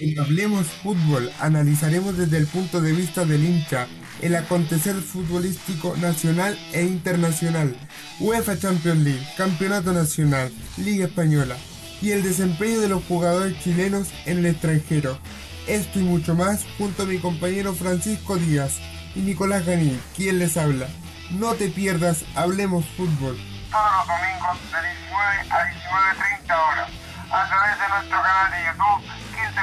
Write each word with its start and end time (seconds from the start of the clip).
En 0.00 0.16
Hablemos 0.20 0.68
Fútbol 0.68 1.28
analizaremos 1.40 2.16
desde 2.16 2.36
el 2.38 2.46
punto 2.46 2.80
de 2.80 2.92
vista 2.92 3.24
del 3.24 3.44
hincha 3.44 3.88
el 4.22 4.36
acontecer 4.36 4.94
futbolístico 4.94 5.96
nacional 5.96 6.56
e 6.72 6.84
internacional, 6.84 7.76
UEFA 8.20 8.56
Champions 8.56 9.00
League, 9.00 9.28
Campeonato 9.36 9.92
Nacional, 9.92 10.52
Liga 10.76 11.06
Española 11.06 11.56
y 12.00 12.12
el 12.12 12.22
desempeño 12.22 12.78
de 12.78 12.86
los 12.86 13.02
jugadores 13.06 13.58
chilenos 13.58 14.12
en 14.24 14.38
el 14.38 14.46
extranjero. 14.46 15.18
Esto 15.66 15.98
y 15.98 16.04
mucho 16.04 16.36
más 16.36 16.64
junto 16.78 17.02
a 17.02 17.06
mi 17.06 17.18
compañero 17.18 17.74
Francisco 17.74 18.36
Díaz 18.36 18.78
y 19.16 19.20
Nicolás 19.22 19.66
Ganí, 19.66 19.98
quien 20.16 20.38
les 20.38 20.56
habla. 20.56 20.86
No 21.30 21.54
te 21.54 21.70
pierdas, 21.70 22.24
hablemos 22.36 22.84
fútbol. 22.96 23.36
Todos 23.72 23.90
los 23.98 24.06
domingos 24.06 24.58
de 24.70 24.88
19 24.90 25.24
a 25.50 26.44
19.30 26.46 26.70
horas 26.70 26.90
a 27.32 27.48
través 27.48 27.80
de 27.80 27.88
nuestro 27.88 28.22
canal 28.22 28.50
de 28.52 28.64
YouTube 28.64 29.17
15 29.17 29.17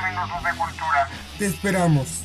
minutos 0.05 0.43
de 0.43 0.57
cultura. 0.57 1.09
Te 1.37 1.45
esperamos. 1.47 2.21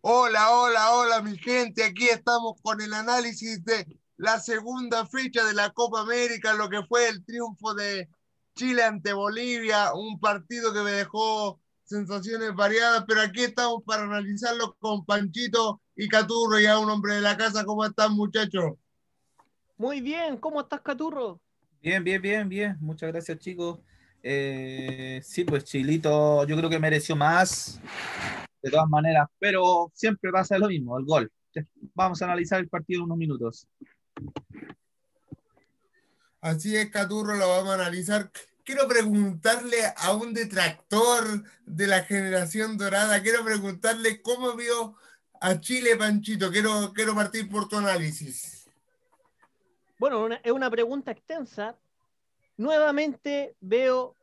Hola, 0.00 0.50
hola, 0.50 0.90
hola 0.92 1.22
mi 1.22 1.38
gente, 1.38 1.82
aquí 1.82 2.08
estamos 2.08 2.60
con 2.62 2.80
el 2.82 2.92
análisis 2.92 3.64
de 3.64 3.86
la 4.18 4.38
segunda 4.38 5.06
fecha 5.06 5.44
de 5.44 5.54
la 5.54 5.70
Copa 5.70 6.02
América, 6.02 6.52
lo 6.52 6.68
que 6.68 6.82
fue 6.82 7.08
el 7.08 7.24
triunfo 7.24 7.74
de 7.74 8.08
Chile 8.54 8.84
ante 8.84 9.14
Bolivia, 9.14 9.94
un 9.94 10.20
partido 10.20 10.74
que 10.74 10.82
me 10.82 10.92
dejó 10.92 11.58
sensaciones 11.84 12.54
variadas, 12.54 13.04
pero 13.08 13.22
aquí 13.22 13.44
estamos 13.44 13.82
para 13.84 14.02
analizarlo 14.02 14.76
con 14.78 15.04
Panchito 15.04 15.80
y 15.96 16.08
Caturro, 16.08 16.58
ya 16.60 16.78
un 16.78 16.90
hombre 16.90 17.14
de 17.14 17.20
la 17.20 17.36
casa. 17.36 17.64
¿Cómo 17.64 17.84
están, 17.84 18.12
muchachos? 18.12 18.74
Muy 19.76 20.00
bien, 20.00 20.36
¿cómo 20.36 20.60
estás, 20.60 20.80
Caturro? 20.82 21.40
Bien, 21.80 22.02
bien, 22.04 22.20
bien, 22.20 22.48
bien. 22.48 22.76
Muchas 22.80 23.10
gracias, 23.10 23.38
chicos. 23.38 23.80
Eh, 24.26 25.20
sí, 25.22 25.44
pues 25.44 25.64
Chilito, 25.64 26.46
yo 26.46 26.56
creo 26.56 26.70
que 26.70 26.78
mereció 26.78 27.14
más, 27.14 27.78
de 28.62 28.70
todas 28.70 28.88
maneras, 28.88 29.28
pero 29.38 29.92
siempre 29.92 30.32
pasa 30.32 30.56
lo 30.56 30.68
mismo, 30.68 30.98
el 30.98 31.04
gol. 31.04 31.30
Vamos 31.92 32.22
a 32.22 32.24
analizar 32.24 32.58
el 32.58 32.70
partido 32.70 33.00
en 33.00 33.04
unos 33.04 33.18
minutos. 33.18 33.68
Así 36.40 36.74
es, 36.74 36.88
Caturro, 36.88 37.36
lo 37.36 37.48
vamos 37.48 37.72
a 37.72 37.74
analizar. 37.74 38.30
Quiero 38.64 38.88
preguntarle 38.88 39.76
a 39.94 40.14
un 40.14 40.32
detractor 40.32 41.44
de 41.66 41.86
la 41.86 42.04
generación 42.04 42.78
dorada, 42.78 43.22
quiero 43.22 43.44
preguntarle 43.44 44.22
cómo 44.22 44.56
vio 44.56 44.96
a 45.38 45.60
Chile, 45.60 45.96
Panchito. 45.96 46.50
Quiero, 46.50 46.94
quiero 46.94 47.14
partir 47.14 47.50
por 47.50 47.68
tu 47.68 47.76
análisis. 47.76 48.70
Bueno, 49.98 50.28
es 50.42 50.50
una 50.50 50.70
pregunta 50.70 51.10
extensa. 51.10 51.76
Nuevamente 52.56 53.56
veo 53.60 54.16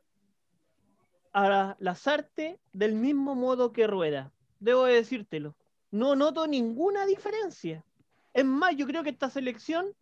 a 1.32 1.76
Lazarte 1.78 2.58
del 2.72 2.94
mismo 2.94 3.34
modo 3.34 3.72
que 3.72 3.86
Rueda. 3.86 4.32
Debo 4.60 4.84
decírtelo. 4.84 5.54
No 5.90 6.16
noto 6.16 6.46
ninguna 6.46 7.04
diferencia. 7.06 7.84
Es 8.32 8.44
más, 8.44 8.76
yo 8.76 8.86
creo 8.86 9.02
que 9.02 9.10
esta 9.10 9.28
selección 9.28 9.94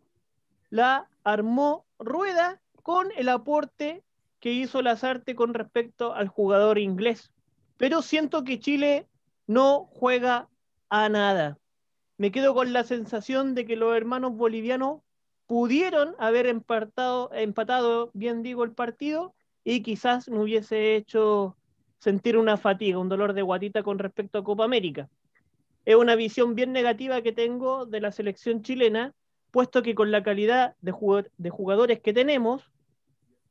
la 0.69 1.09
armó 1.23 1.85
Rueda 1.99 2.61
con 2.83 3.09
el 3.17 3.29
aporte 3.29 4.03
que 4.39 4.51
hizo 4.51 4.81
Lazarte 4.81 5.35
con 5.35 5.53
respecto 5.53 6.13
al 6.13 6.27
jugador 6.27 6.79
inglés. 6.79 7.31
Pero 7.77 8.01
siento 8.01 8.43
que 8.43 8.59
Chile 8.59 9.07
no 9.47 9.89
juega 9.91 10.49
a 10.89 11.09
nada. 11.09 11.57
Me 12.17 12.31
quedo 12.31 12.53
con 12.53 12.71
la 12.73 12.83
sensación 12.83 13.55
de 13.55 13.65
que 13.65 13.75
los 13.75 13.95
hermanos 13.95 14.35
bolivianos 14.35 15.01
pudieron 15.51 16.15
haber 16.17 16.45
empatado, 16.45 17.29
empatado 17.33 18.09
bien 18.13 18.41
digo, 18.41 18.63
el 18.63 18.71
partido 18.71 19.35
y 19.65 19.83
quizás 19.83 20.29
no 20.29 20.43
hubiese 20.43 20.95
hecho 20.95 21.57
sentir 21.99 22.37
una 22.37 22.55
fatiga, 22.55 22.99
un 22.99 23.09
dolor 23.09 23.33
de 23.33 23.41
guatita 23.41 23.83
con 23.83 23.99
respecto 23.99 24.37
a 24.37 24.45
Copa 24.45 24.63
América. 24.63 25.09
Es 25.83 25.97
una 25.97 26.15
visión 26.15 26.55
bien 26.55 26.71
negativa 26.71 27.21
que 27.21 27.33
tengo 27.33 27.85
de 27.85 27.99
la 27.99 28.13
selección 28.13 28.61
chilena, 28.61 29.13
puesto 29.51 29.83
que 29.83 29.93
con 29.93 30.09
la 30.09 30.23
calidad 30.23 30.77
de, 30.79 30.91
jugadores 31.49 31.99
que 31.99 32.13
tenemos, 32.13 32.71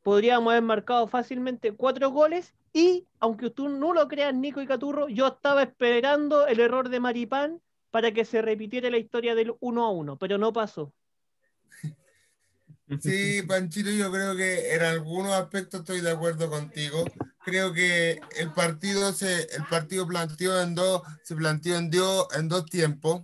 podríamos 0.02 0.52
haber 0.52 0.62
marcado 0.62 1.06
fácilmente 1.06 1.72
cuatro 1.72 2.10
goles 2.12 2.54
y, 2.72 3.04
aunque 3.18 3.50
tú 3.50 3.68
no 3.68 3.92
lo 3.92 4.08
creas, 4.08 4.34
Nico 4.34 4.62
y 4.62 4.66
Caturro, 4.66 5.10
yo 5.10 5.26
estaba 5.26 5.64
esperando 5.64 6.46
el 6.46 6.60
error 6.60 6.88
de 6.88 6.98
Maripán 6.98 7.60
para 7.90 8.10
que 8.10 8.24
se 8.24 8.40
repitiera 8.40 8.88
la 8.88 8.96
historia 8.96 9.34
del 9.34 9.52
1 9.60 9.84
a 9.84 9.90
1, 9.90 10.16
pero 10.16 10.38
no 10.38 10.54
pasó. 10.54 10.94
Sí, 13.00 13.42
Panchito, 13.42 13.90
yo 13.90 14.10
creo 14.10 14.34
que 14.34 14.74
en 14.74 14.82
algunos 14.82 15.32
aspectos 15.32 15.80
estoy 15.80 16.00
de 16.00 16.10
acuerdo 16.10 16.50
contigo. 16.50 17.04
Creo 17.44 17.72
que 17.72 18.20
el 18.36 18.52
partido 18.52 19.12
se, 19.12 19.42
el 19.54 19.64
partido 19.66 20.06
planteó 20.08 20.60
en 20.60 20.74
dos, 20.74 21.02
se 21.22 21.36
planteó 21.36 21.78
en, 21.78 21.90
en 22.34 22.48
dos 22.48 22.66
tiempos. 22.66 23.22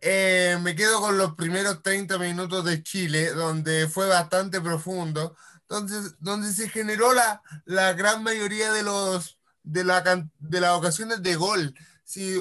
Eh, 0.00 0.58
me 0.62 0.76
quedo 0.76 1.00
con 1.00 1.18
los 1.18 1.34
primeros 1.34 1.82
30 1.82 2.18
minutos 2.18 2.64
de 2.64 2.82
Chile, 2.84 3.32
donde 3.32 3.88
fue 3.88 4.06
bastante 4.06 4.60
profundo, 4.60 5.36
entonces, 5.62 6.14
donde 6.20 6.52
se 6.52 6.68
generó 6.68 7.12
la, 7.12 7.42
la 7.64 7.94
gran 7.94 8.22
mayoría 8.22 8.72
de, 8.72 8.84
los, 8.84 9.40
de, 9.64 9.82
la, 9.82 10.02
de 10.38 10.60
las 10.60 10.70
ocasiones 10.70 11.20
de 11.22 11.34
gol. 11.34 11.74
Si 12.04 12.40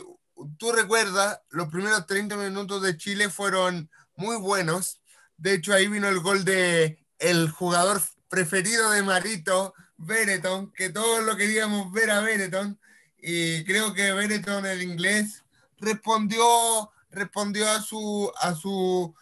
tú 0.60 0.72
recuerdas, 0.72 1.42
los 1.50 1.68
primeros 1.70 2.06
30 2.06 2.38
minutos 2.38 2.84
de 2.84 2.96
Chile 2.96 3.30
fueron 3.30 3.90
muy 4.16 4.38
buenos 4.38 5.02
de 5.38 5.54
hecho, 5.54 5.74
ahí 5.74 5.88
vino 5.88 6.10
el 6.10 6.20
gol 6.20 6.44
de 6.44 7.00
el 7.20 7.50
jugador 7.50 8.02
preferido 8.28 8.92
de 8.92 9.04
Marito, 9.04 9.74
Benetton, 9.98 10.72
que 10.74 10.90
todos 10.90 11.24
lo 11.24 11.36
queríamos 11.36 11.92
ver 11.92 12.12
a 12.12 12.22
Benetton. 12.22 12.80
Y 13.18 13.64
creo 13.64 13.94
que 13.94 14.14
Benetton, 14.14 14.66
el 14.66 14.82
inglés, 14.82 15.44
respondió, 15.80 16.92
respondió 17.12 17.70
a, 17.70 17.82
su, 17.82 18.32
a 18.40 18.56
su 18.56 19.14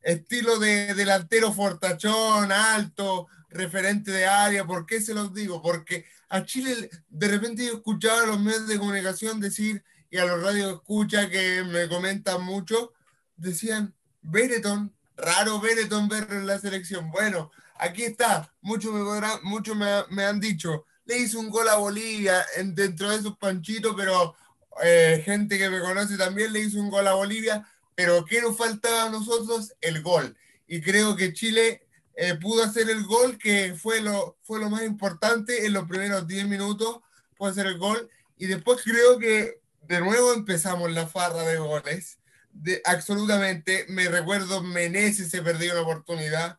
estilo 0.00 0.58
de 0.58 0.94
delantero 0.94 1.52
fortachón, 1.52 2.52
alto, 2.52 3.26
referente 3.50 4.10
de 4.10 4.26
área. 4.26 4.64
¿Por 4.64 4.86
qué 4.86 5.00
se 5.00 5.14
los 5.14 5.34
digo? 5.34 5.60
Porque 5.60 6.04
a 6.28 6.44
Chile 6.44 6.90
de 7.08 7.28
repente 7.28 7.66
yo 7.66 7.74
escuchaba 7.74 8.22
a 8.22 8.26
los 8.26 8.40
medios 8.40 8.68
de 8.68 8.78
comunicación 8.78 9.40
decir, 9.40 9.84
y 10.10 10.18
a 10.18 10.24
los 10.24 10.40
radios 10.42 10.74
escucha 10.74 11.28
que 11.28 11.64
me 11.64 11.88
comentan 11.88 12.42
mucho, 12.44 12.92
decían, 13.36 13.94
Benetton 14.22 14.94
Raro 15.16 15.60
Benetton 15.60 16.08
verlo 16.08 16.36
en 16.36 16.46
la 16.46 16.58
selección. 16.58 17.10
Bueno, 17.10 17.50
aquí 17.76 18.04
está. 18.04 18.52
Muchos 18.60 18.92
me, 18.92 19.00
mucho 19.42 19.74
me, 19.74 20.24
han 20.24 20.40
dicho, 20.40 20.84
le 21.04 21.18
hizo 21.18 21.38
un 21.38 21.50
gol 21.50 21.68
a 21.68 21.76
Bolivia 21.76 22.44
en, 22.56 22.74
dentro 22.74 23.10
de 23.10 23.16
esos 23.16 23.36
panchitos, 23.36 23.94
pero 23.96 24.34
eh, 24.82 25.22
gente 25.24 25.58
que 25.58 25.70
me 25.70 25.80
conoce 25.80 26.16
también 26.16 26.52
le 26.52 26.60
hizo 26.60 26.78
un 26.78 26.90
gol 26.90 27.06
a 27.06 27.14
Bolivia. 27.14 27.66
Pero 27.94 28.24
¿qué 28.24 28.40
nos 28.42 28.56
faltaba 28.56 29.04
a 29.04 29.10
nosotros? 29.10 29.72
El 29.80 30.02
gol. 30.02 30.36
Y 30.66 30.80
creo 30.80 31.14
que 31.14 31.32
Chile 31.32 31.86
eh, 32.16 32.34
pudo 32.34 32.64
hacer 32.64 32.90
el 32.90 33.04
gol, 33.04 33.38
que 33.38 33.74
fue 33.74 34.00
lo, 34.00 34.36
fue 34.42 34.58
lo 34.58 34.68
más 34.70 34.82
importante 34.82 35.66
en 35.66 35.72
los 35.72 35.86
primeros 35.86 36.26
10 36.26 36.48
minutos, 36.48 37.00
pudo 37.36 37.50
hacer 37.50 37.66
el 37.66 37.78
gol. 37.78 38.10
Y 38.36 38.46
después 38.46 38.80
creo 38.82 39.18
que 39.18 39.60
de 39.82 40.00
nuevo 40.00 40.32
empezamos 40.32 40.90
la 40.90 41.06
farra 41.06 41.42
de 41.42 41.58
goles 41.58 42.18
absolutamente. 42.84 43.86
Me 43.88 44.08
recuerdo 44.08 44.62
Menezes 44.62 45.30
se 45.30 45.42
perdió 45.42 45.72
una 45.72 45.82
oportunidad. 45.82 46.58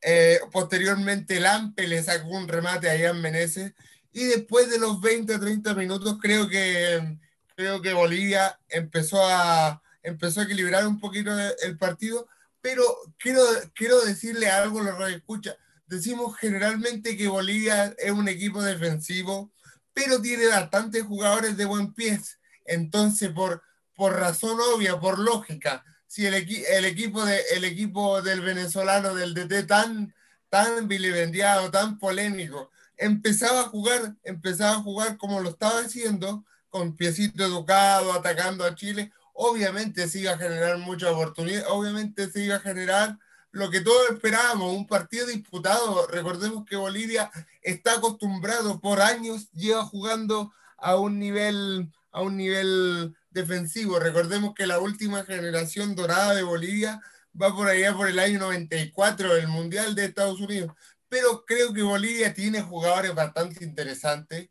Eh, 0.00 0.40
posteriormente 0.52 1.40
Lampe 1.40 1.88
le 1.88 2.02
sacó 2.02 2.28
un 2.28 2.48
remate 2.48 2.90
a 2.90 2.96
Ian 2.96 3.20
Menezes. 3.20 3.72
Y 4.12 4.24
después 4.24 4.70
de 4.70 4.78
los 4.78 5.00
20 5.00 5.34
o 5.34 5.40
30 5.40 5.74
minutos 5.74 6.18
creo 6.20 6.48
que, 6.48 7.18
creo 7.56 7.82
que 7.82 7.92
Bolivia 7.92 8.58
empezó 8.68 9.26
a, 9.26 9.82
empezó 10.02 10.40
a 10.40 10.44
equilibrar 10.44 10.86
un 10.86 11.00
poquito 11.00 11.32
el 11.62 11.76
partido. 11.78 12.28
Pero 12.60 12.84
quiero, 13.18 13.42
quiero 13.74 14.00
decirle 14.04 14.48
algo 14.48 14.80
a 14.80 14.84
los 14.84 15.10
escucha. 15.10 15.56
Decimos 15.86 16.36
generalmente 16.38 17.16
que 17.16 17.28
Bolivia 17.28 17.94
es 17.98 18.10
un 18.10 18.28
equipo 18.28 18.62
defensivo, 18.62 19.52
pero 19.92 20.20
tiene 20.20 20.46
bastantes 20.46 21.02
jugadores 21.02 21.56
de 21.56 21.66
buen 21.66 21.92
pie. 21.92 22.18
Entonces, 22.64 23.30
por, 23.30 23.62
por 23.94 24.14
razón 24.14 24.58
obvia, 24.74 24.98
por 24.98 25.18
lógica, 25.18 25.84
si 26.06 26.26
el, 26.26 26.34
el, 26.34 26.84
equipo, 26.84 27.24
de, 27.24 27.40
el 27.54 27.64
equipo 27.64 28.22
del 28.22 28.40
venezolano, 28.40 29.14
del 29.14 29.34
DT 29.34 29.66
tan, 29.66 30.14
tan 30.48 30.86
vilipendiado, 30.86 31.70
tan 31.70 31.98
polémico, 31.98 32.70
empezaba 32.96 33.60
a 33.60 33.68
jugar, 33.68 34.14
empezaba 34.22 34.76
a 34.76 34.82
jugar 34.82 35.16
como 35.16 35.40
lo 35.40 35.50
estaba 35.50 35.80
haciendo, 35.80 36.44
con 36.70 36.96
piecito 36.96 37.44
educado, 37.44 38.12
atacando 38.12 38.64
a 38.64 38.74
Chile, 38.74 39.12
obviamente 39.32 40.08
se 40.08 40.20
iba 40.20 40.32
a 40.32 40.38
generar 40.38 40.78
mucha 40.78 41.10
oportunidad, 41.10 41.64
obviamente 41.68 42.30
se 42.30 42.44
iba 42.44 42.56
a 42.56 42.60
generar 42.60 43.18
lo 43.50 43.70
que 43.70 43.80
todos 43.80 44.10
esperábamos, 44.10 44.72
un 44.72 44.86
partido 44.86 45.26
disputado. 45.26 46.06
Recordemos 46.08 46.64
que 46.64 46.76
Bolivia 46.76 47.30
está 47.62 47.94
acostumbrado 47.94 48.80
por 48.80 49.00
años, 49.00 49.50
lleva 49.52 49.84
jugando 49.84 50.52
a 50.76 50.96
un 50.96 51.18
nivel, 51.20 51.92
a 52.10 52.22
un 52.22 52.36
nivel 52.36 53.14
defensivo. 53.34 53.98
Recordemos 53.98 54.54
que 54.54 54.66
la 54.66 54.78
última 54.78 55.24
generación 55.24 55.94
dorada 55.94 56.34
de 56.34 56.42
Bolivia 56.42 57.00
va 57.40 57.54
por 57.54 57.68
allá 57.68 57.94
por 57.94 58.08
el 58.08 58.18
año 58.18 58.38
94, 58.38 59.36
el 59.36 59.48
Mundial 59.48 59.94
de 59.94 60.06
Estados 60.06 60.40
Unidos. 60.40 60.72
Pero 61.08 61.44
creo 61.44 61.72
que 61.74 61.82
Bolivia 61.82 62.32
tiene 62.34 62.62
jugadores 62.62 63.14
bastante 63.14 63.64
interesantes. 63.64 64.48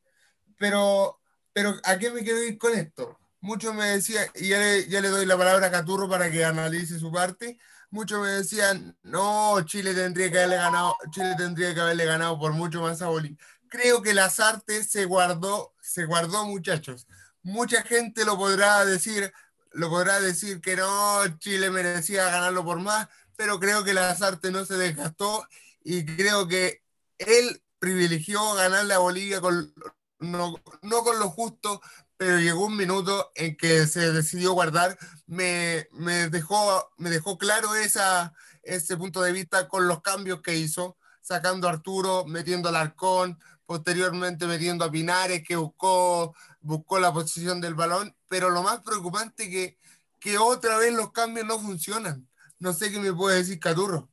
pero, 0.58 1.20
pero 1.54 1.76
¿a 1.84 1.98
qué 1.98 2.12
me 2.12 2.24
quiero 2.24 2.44
ir 2.44 2.58
con 2.58 2.74
esto? 2.74 3.20
Muchos 3.42 3.74
me 3.76 3.86
decían, 3.88 4.28
y 4.36 4.50
ya 4.50 4.60
le, 5.02 5.10
doy 5.10 5.26
la 5.26 5.38
palabra 5.38 5.68
a 5.68 5.72
Caturro 5.72 6.10
para 6.10 6.32
que 6.32 6.46
analice 6.46 7.00
su 7.00 7.12
parte, 7.12 7.58
muchos 7.90 8.22
me 8.22 8.30
decían, 8.30 8.98
no, 9.04 9.62
Chile 9.66 9.94
tendría 9.94 10.32
que 10.32 10.38
haberle 10.38 10.56
ganado, 10.58 10.96
Chile 11.12 11.36
tendría 11.38 11.74
que 11.74 11.82
haberle 11.82 12.06
ganado 12.06 12.40
por 12.40 12.54
mucho 12.54 12.82
más 12.82 13.02
a 13.02 13.08
Bolivia. 13.08 13.38
Creo 13.70 14.02
que 14.02 14.14
las 14.14 14.40
artes 14.40 14.90
se 14.92 15.06
guardó, 15.06 15.74
se 15.82 16.06
guardó, 16.06 16.46
muchachos. 16.46 17.08
Mucha 17.44 17.84
gente 17.84 18.26
lo 18.26 18.38
podrá 18.38 18.86
decir, 18.86 19.32
lo 19.72 19.90
podrá 19.90 20.20
decir 20.20 20.62
que 20.62 20.76
no, 20.76 21.22
Chile 21.40 21.70
merecía 21.70 22.26
ganarlo 22.26 22.64
por 22.64 22.80
más, 22.80 23.08
pero 23.36 23.60
creo 23.60 23.84
que 23.84 23.94
las 23.94 24.22
artes 24.22 24.52
no 24.52 24.66
se 24.66 24.76
desgastó 24.76 25.46
y 25.84 26.06
creo 26.06 26.48
que 26.48 26.84
él 27.18 27.62
privilegió 27.80 28.54
ganarle 28.54 28.94
a 28.94 29.00
Bolivia 29.00 29.42
con, 29.42 29.74
no, 30.20 30.56
no 30.82 31.04
con 31.04 31.20
lo 31.20 31.30
justo, 31.30 31.82
pero 32.18 32.40
llegó 32.40 32.66
un 32.66 32.78
minuto 32.78 33.32
en 33.36 33.58
que 33.58 33.86
se 33.88 34.14
decidió 34.14 34.54
guardar. 34.54 34.98
Me, 35.28 35.88
me, 35.92 36.30
dejó, 36.30 36.90
me 36.98 37.10
dejó 37.10 37.38
claro 37.38 37.76
esa, 37.76 38.34
ese 38.64 38.96
punto 38.98 39.22
de 39.22 39.34
vista 39.34 39.68
con 39.68 39.88
los 39.88 40.02
cambios 40.02 40.42
que 40.42 40.56
hizo, 40.56 40.98
sacando 41.24 41.68
a 41.68 41.72
Arturo, 41.72 42.26
metiendo 42.26 42.70
al 42.70 42.76
Arcón, 42.76 43.40
posteriormente 43.66 44.46
metiendo 44.46 44.86
a 44.86 44.92
Pinares, 44.92 45.42
que 45.48 45.56
buscó, 45.56 46.36
buscó 46.62 47.00
la 47.00 47.12
posición 47.12 47.62
del 47.62 47.74
balón, 47.74 48.16
pero 48.28 48.50
lo 48.50 48.62
más 48.62 48.82
preocupante 48.82 49.50
que, 49.50 49.78
que 50.20 50.38
otra 50.38 50.78
vez 50.78 50.94
los 50.94 51.12
cambios 51.12 51.48
no 51.48 51.58
funcionan. 51.58 52.28
No 52.60 52.74
sé 52.74 52.92
qué 52.92 53.00
me 53.00 53.14
puede 53.14 53.38
decir 53.38 53.60
Caturro. 53.60 54.10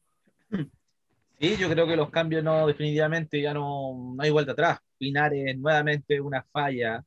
Sí, 1.40 1.56
yo 1.56 1.68
creo 1.70 1.86
que 1.86 1.96
los 1.96 2.10
cambios 2.10 2.44
no, 2.44 2.66
definitivamente 2.66 3.40
ya 3.40 3.54
no, 3.54 4.14
no 4.14 4.22
hay 4.22 4.30
vuelta 4.30 4.52
atrás. 4.52 4.78
Pinares 4.98 5.58
nuevamente 5.58 6.20
una 6.20 6.42
falla. 6.52 7.02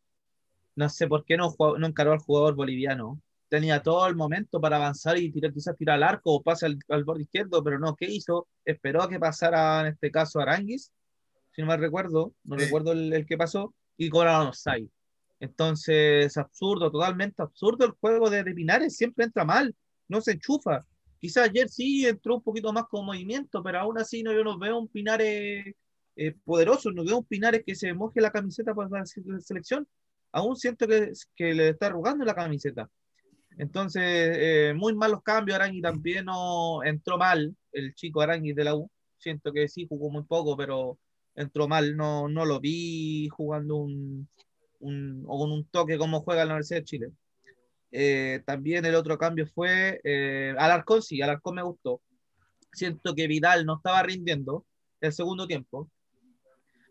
No 0.75 0.89
sé 0.89 1.07
por 1.07 1.23
qué 1.23 1.37
no, 1.37 1.55
no 1.77 1.87
encaró 1.87 2.13
al 2.13 2.19
jugador 2.19 2.55
boliviano. 2.55 3.21
Tenía 3.53 3.83
todo 3.83 4.07
el 4.07 4.15
momento 4.15 4.59
para 4.59 4.77
avanzar 4.77 5.15
y 5.15 5.31
tirar, 5.31 5.53
quizás 5.53 5.77
tirar 5.77 5.97
al 5.97 6.01
arco 6.01 6.33
o 6.33 6.41
pase 6.41 6.65
al, 6.65 7.03
borde 7.03 7.21
izquierdo, 7.21 7.63
pero 7.63 7.77
no, 7.77 7.95
¿qué 7.95 8.07
hizo? 8.07 8.47
Esperó 8.65 9.03
a 9.03 9.07
que 9.07 9.19
pasara 9.19 9.81
en 9.81 9.93
este 9.93 10.09
caso 10.09 10.39
Aranguis, 10.39 10.91
si 11.51 11.61
no 11.61 11.67
me 11.67 11.77
recuerdo, 11.77 12.33
no 12.45 12.55
recuerdo 12.55 12.93
el, 12.93 13.27
que 13.27 13.37
pasó, 13.37 13.75
y 13.95 14.09
cobraron 14.09 14.47
offside. 14.47 14.89
Entonces, 15.39 16.35
absurdo, 16.35 16.89
totalmente 16.89 17.43
absurdo 17.43 17.85
el 17.85 17.91
juego 17.91 18.27
de, 18.31 18.43
de 18.43 18.55
Pinares, 18.55 18.97
siempre 18.97 19.25
entra 19.25 19.45
mal, 19.45 19.75
no 20.07 20.19
se 20.19 20.31
enchufa. 20.31 20.83
Quizás 21.21 21.47
ayer 21.47 21.69
sí 21.69 22.07
entró 22.07 22.37
un 22.37 22.41
poquito 22.41 22.73
más 22.73 22.85
con 22.85 23.05
movimiento, 23.05 23.61
pero 23.61 23.81
aún 23.81 23.99
así 23.99 24.23
no, 24.23 24.33
yo 24.33 24.43
no 24.43 24.57
veo 24.57 24.79
un 24.79 24.87
Pinares 24.87 25.75
eh, 26.15 26.35
poderoso, 26.43 26.89
no 26.89 27.05
veo 27.05 27.19
un 27.19 27.25
Pinares 27.25 27.61
que 27.63 27.75
se 27.75 27.93
moje 27.93 28.19
la 28.19 28.31
camiseta 28.31 28.73
para 28.73 28.89
la 28.89 29.05
selección. 29.41 29.87
Aún 30.31 30.55
siento 30.55 30.87
que, 30.87 31.11
que 31.35 31.53
le 31.53 31.69
está 31.69 31.85
arrugando 31.85 32.25
la 32.25 32.33
camiseta. 32.33 32.89
Entonces, 33.57 34.03
eh, 34.03 34.73
muy 34.75 34.95
malos 34.95 35.21
cambios. 35.23 35.55
Arangui 35.55 35.81
también 35.81 36.25
no 36.25 36.83
entró 36.83 37.17
mal, 37.17 37.55
el 37.71 37.93
chico 37.95 38.21
Arangui 38.21 38.53
de 38.53 38.63
la 38.63 38.75
U. 38.75 38.89
Siento 39.17 39.51
que 39.53 39.67
sí 39.67 39.85
jugó 39.87 40.09
muy 40.09 40.23
poco, 40.23 40.57
pero 40.57 40.99
entró 41.35 41.67
mal. 41.67 41.95
No, 41.95 42.27
no 42.27 42.45
lo 42.45 42.59
vi 42.59 43.29
jugando 43.29 43.77
un, 43.77 44.27
un, 44.79 45.23
o 45.27 45.39
con 45.39 45.51
un 45.51 45.65
toque 45.67 45.97
como 45.97 46.21
juega 46.21 46.45
la 46.45 46.53
Universidad 46.53 46.79
de 46.79 46.85
Chile. 46.85 47.11
Eh, 47.91 48.41
también 48.45 48.83
el 48.85 48.95
otro 48.95 49.17
cambio 49.19 49.45
fue 49.45 50.01
eh, 50.03 50.55
Alarcón, 50.57 51.03
sí, 51.03 51.21
Alarcón 51.21 51.55
me 51.55 51.61
gustó. 51.61 52.01
Siento 52.71 53.13
que 53.13 53.27
Vidal 53.27 53.65
no 53.65 53.77
estaba 53.77 54.01
rindiendo 54.01 54.65
el 54.99 55.13
segundo 55.13 55.45
tiempo. 55.45 55.91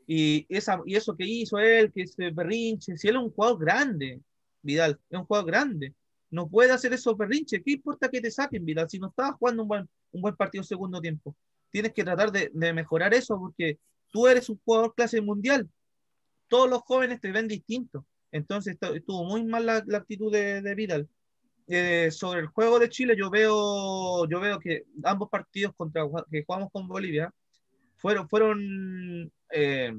Y, 0.06 0.46
esa, 0.48 0.80
y 0.86 0.94
eso 0.94 1.16
que 1.16 1.24
hizo 1.24 1.58
él, 1.58 1.92
que 1.92 2.02
ese 2.02 2.30
berrinche, 2.30 2.96
si 2.96 3.08
él 3.08 3.16
es 3.16 3.22
un 3.22 3.32
jugador 3.32 3.58
grande, 3.58 4.20
Vidal, 4.62 5.00
es 5.10 5.18
un 5.18 5.26
jugador 5.26 5.46
grande, 5.46 5.94
no 6.32 6.48
puede 6.48 6.72
hacer 6.72 6.92
esos 6.92 7.16
berrinches. 7.16 7.62
¿Qué 7.64 7.72
importa 7.72 8.08
que 8.08 8.20
te 8.20 8.30
saquen, 8.30 8.64
Vidal, 8.64 8.88
si 8.88 8.98
no 8.98 9.08
estabas 9.08 9.36
jugando 9.36 9.62
un 9.62 9.68
buen, 9.68 9.88
un 10.12 10.22
buen 10.22 10.34
partido 10.34 10.64
segundo 10.64 11.00
tiempo? 11.00 11.36
Tienes 11.70 11.92
que 11.92 12.02
tratar 12.02 12.32
de, 12.32 12.50
de 12.52 12.72
mejorar 12.72 13.14
eso 13.14 13.38
porque 13.38 13.78
tú 14.10 14.26
eres 14.26 14.48
un 14.48 14.58
jugador 14.64 14.94
clase 14.94 15.20
mundial. 15.20 15.68
Todos 16.48 16.70
los 16.70 16.80
jóvenes 16.80 17.20
te 17.20 17.30
ven 17.30 17.46
distinto. 17.46 18.06
Entonces 18.32 18.78
estuvo 18.94 19.24
muy 19.24 19.44
mal 19.44 19.66
la, 19.66 19.76
actitud 19.96 20.32
de, 20.32 20.74
Vidal. 20.74 21.06
Eh, 21.68 22.10
sobre 22.10 22.40
el 22.40 22.46
juego 22.46 22.78
de 22.78 22.88
Chile, 22.88 23.14
yo 23.16 23.30
veo, 23.30 24.26
yo 24.26 24.40
veo 24.40 24.58
que 24.58 24.84
ambos 25.04 25.28
partidos 25.28 25.74
contra, 25.76 26.02
que 26.30 26.44
jugamos 26.44 26.70
con 26.72 26.88
Bolivia 26.88 27.32
fueron, 27.98 28.28
fueron, 28.28 29.30
eh, 29.50 29.94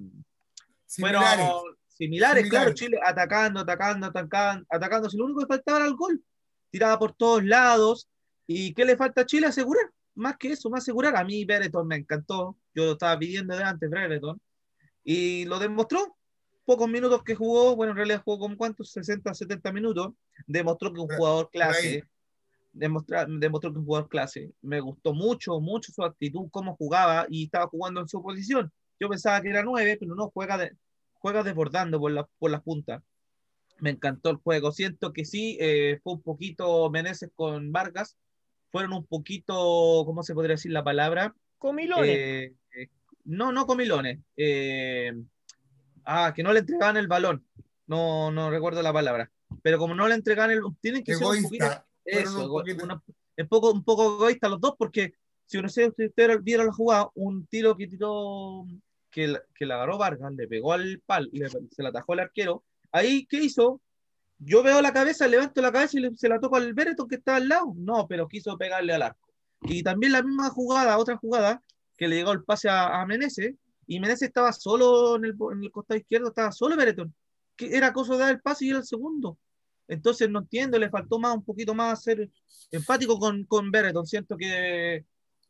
similares. 1.93 2.43
similares, 2.43 2.49
claro, 2.49 2.73
Chile 2.73 2.99
atacando, 3.03 3.59
atacando, 3.61 4.07
atacando, 4.07 4.65
atacando. 4.69 5.09
Si 5.09 5.17
lo 5.17 5.25
único 5.25 5.41
que 5.41 5.47
faltaba 5.47 5.79
era 5.79 5.87
el 5.87 5.95
gol. 5.95 6.23
Tiraba 6.69 6.99
por 6.99 7.13
todos 7.13 7.43
lados. 7.43 8.09
¿Y 8.47 8.73
qué 8.73 8.85
le 8.85 8.97
falta 8.97 9.21
a 9.21 9.25
Chile? 9.25 9.47
Asegurar. 9.47 9.85
Más 10.15 10.37
que 10.37 10.51
eso, 10.51 10.69
más 10.69 10.83
asegurar. 10.83 11.15
A 11.15 11.23
mí 11.23 11.45
Bereton 11.45 11.87
me 11.87 11.95
encantó. 11.95 12.57
Yo 12.73 12.85
lo 12.85 12.91
estaba 12.93 13.17
pidiendo 13.17 13.55
de 13.55 13.63
antes, 13.63 13.89
Bereton. 13.89 14.39
Y 15.03 15.45
lo 15.45 15.59
demostró 15.59 16.15
pocos 16.65 16.89
minutos 16.89 17.23
que 17.23 17.35
jugó, 17.35 17.75
bueno, 17.75 17.91
en 17.91 17.97
realidad 17.97 18.21
jugó 18.23 18.39
con 18.39 18.55
cuántos, 18.55 18.91
60, 18.91 19.33
70 19.33 19.71
minutos, 19.71 20.13
demostró 20.47 20.93
que 20.93 20.99
un 20.99 21.07
jugador 21.07 21.49
clase, 21.51 22.03
demostró, 22.71 23.25
demostró 23.27 23.71
que 23.71 23.79
un 23.79 23.85
jugador 23.85 24.09
clase. 24.09 24.51
Me 24.61 24.79
gustó 24.79 25.13
mucho, 25.13 25.59
mucho 25.59 25.91
su 25.91 26.03
actitud, 26.03 26.47
cómo 26.51 26.75
jugaba 26.75 27.25
y 27.29 27.45
estaba 27.45 27.67
jugando 27.67 28.01
en 28.01 28.07
su 28.07 28.21
posición. 28.21 28.71
Yo 28.99 29.09
pensaba 29.09 29.41
que 29.41 29.49
era 29.49 29.63
9, 29.63 29.97
pero 29.99 30.15
no, 30.15 30.29
juega, 30.29 30.57
de, 30.57 30.71
juega 31.23 31.41
desbordando 31.41 31.99
por, 31.99 32.11
la, 32.11 32.27
por 32.37 32.51
las 32.51 32.61
puntas. 32.61 33.01
Me 33.79 33.89
encantó 33.89 34.29
el 34.29 34.35
juego. 34.35 34.73
Siento 34.73 35.13
que 35.13 35.23
sí, 35.23 35.57
eh, 35.59 35.99
fue 36.03 36.13
un 36.13 36.21
poquito 36.21 36.91
Meneses 36.91 37.31
con 37.33 37.71
Vargas, 37.71 38.17
fueron 38.71 38.91
un 38.91 39.05
poquito, 39.05 40.03
¿cómo 40.05 40.21
se 40.21 40.33
podría 40.33 40.55
decir 40.55 40.71
la 40.71 40.83
palabra? 40.83 41.33
Comilones. 41.57 42.09
Eh, 42.09 42.53
eh, 42.75 42.89
no, 43.23 43.53
no 43.53 43.65
comilones. 43.65 44.19
Eh, 44.35 45.13
Ah, 46.05 46.33
que 46.35 46.43
no 46.43 46.53
le 46.53 46.59
entregaban 46.59 46.97
el 46.97 47.07
balón. 47.07 47.45
No, 47.87 48.31
no 48.31 48.49
recuerdo 48.49 48.81
la 48.81 48.93
palabra. 48.93 49.31
Pero 49.61 49.77
como 49.77 49.95
no 49.95 50.07
le 50.07 50.15
entregaban 50.15 50.51
el 50.51 50.61
tienen 50.81 51.03
que 51.03 51.15
ser 51.15 51.27
un 51.27 51.43
poquito, 51.43 51.65
eso, 52.05 52.53
un 52.53 53.01
es 53.35 53.47
poco, 53.47 53.71
un 53.71 53.83
poco 53.83 54.15
egoísta 54.15 54.49
los 54.49 54.59
dos, 54.59 54.75
porque 54.77 55.13
si 55.45 55.57
uno 55.57 55.69
se 55.69 55.87
usted 55.87 56.39
viera 56.41 56.63
la 56.63 56.73
jugada, 56.73 57.09
un 57.15 57.45
tiro 57.47 57.75
que 57.75 57.87
tiró, 57.87 58.65
que, 59.13 59.37
que 59.55 59.65
la 59.65 59.75
agarró 59.75 59.97
Vargas, 59.97 60.33
le 60.33 60.47
pegó 60.47 60.73
al 60.73 61.01
pal, 61.05 61.29
se 61.71 61.83
la 61.83 61.89
atajó 61.89 62.13
el 62.13 62.21
arquero. 62.21 62.63
Ahí, 62.91 63.25
¿qué 63.27 63.37
hizo? 63.37 63.79
Yo 64.39 64.63
veo 64.63 64.81
la 64.81 64.91
cabeza, 64.91 65.27
levanto 65.27 65.61
la 65.61 65.71
cabeza 65.71 65.99
y 65.99 66.15
se 66.17 66.27
la 66.27 66.39
toco 66.39 66.57
al 66.57 66.73
Bereton 66.73 67.07
que 67.07 67.15
está 67.15 67.37
al 67.37 67.47
lado. 67.47 67.73
No, 67.77 68.07
pero 68.07 68.27
quiso 68.27 68.57
pegarle 68.57 68.93
al 68.93 69.03
arco. 69.03 69.31
Y 69.61 69.83
también 69.83 70.11
la 70.11 70.23
misma 70.23 70.49
jugada, 70.49 70.97
otra 70.97 71.15
jugada, 71.15 71.61
que 71.95 72.07
le 72.07 72.17
llegó 72.17 72.31
el 72.31 72.43
pase 72.43 72.67
a, 72.67 73.01
a 73.01 73.05
Menezes, 73.05 73.55
y 73.87 73.99
Menezes 73.99 74.29
estaba 74.29 74.51
solo 74.51 75.15
en 75.15 75.25
el, 75.25 75.35
en 75.53 75.63
el 75.63 75.71
costado 75.71 75.99
izquierdo, 75.99 76.29
estaba 76.29 76.51
solo 76.51 76.75
Beretón, 76.75 77.13
que 77.55 77.75
era 77.77 77.93
cosa 77.93 78.13
de 78.13 78.19
dar 78.19 78.31
el 78.31 78.41
pase 78.41 78.65
y 78.65 78.69
era 78.69 78.79
el 78.79 78.85
segundo. 78.85 79.37
Entonces 79.87 80.29
no 80.29 80.39
entiendo, 80.39 80.79
le 80.79 80.89
faltó 80.89 81.19
más, 81.19 81.35
un 81.35 81.43
poquito 81.43 81.75
más 81.75 82.01
ser 82.01 82.29
empático 82.71 83.19
con, 83.19 83.43
con 83.45 83.69
Bereton. 83.69 84.05
Siento 84.05 84.35
que 84.35 85.05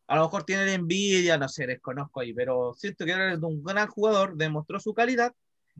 a 0.07 0.15
lo 0.15 0.23
mejor 0.23 0.43
tiene 0.43 0.73
envidia, 0.73 1.37
no 1.37 1.47
sé, 1.47 1.65
desconozco 1.67 2.19
ahí, 2.19 2.33
pero 2.33 2.73
siento 2.75 3.05
que 3.05 3.11
era 3.11 3.37
un 3.37 3.63
gran 3.63 3.87
jugador, 3.87 4.35
demostró 4.35 4.79
su 4.79 4.93
calidad 4.93 5.33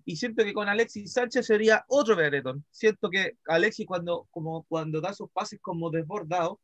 y 0.06 0.16
siento 0.16 0.44
que 0.44 0.54
con 0.54 0.68
Alexis 0.70 1.14
Sánchez 1.14 1.46
sería 1.46 1.86
otro 1.88 2.16
Bereton. 2.16 2.66
Siento 2.72 3.10
que 3.10 3.38
Alexis 3.48 3.86
cuando, 3.86 4.28
como, 4.32 4.64
cuando 4.64 5.02
da 5.02 5.14
sus 5.14 5.30
pases 5.30 5.60
como 5.62 5.90
desbordado, 5.92 6.60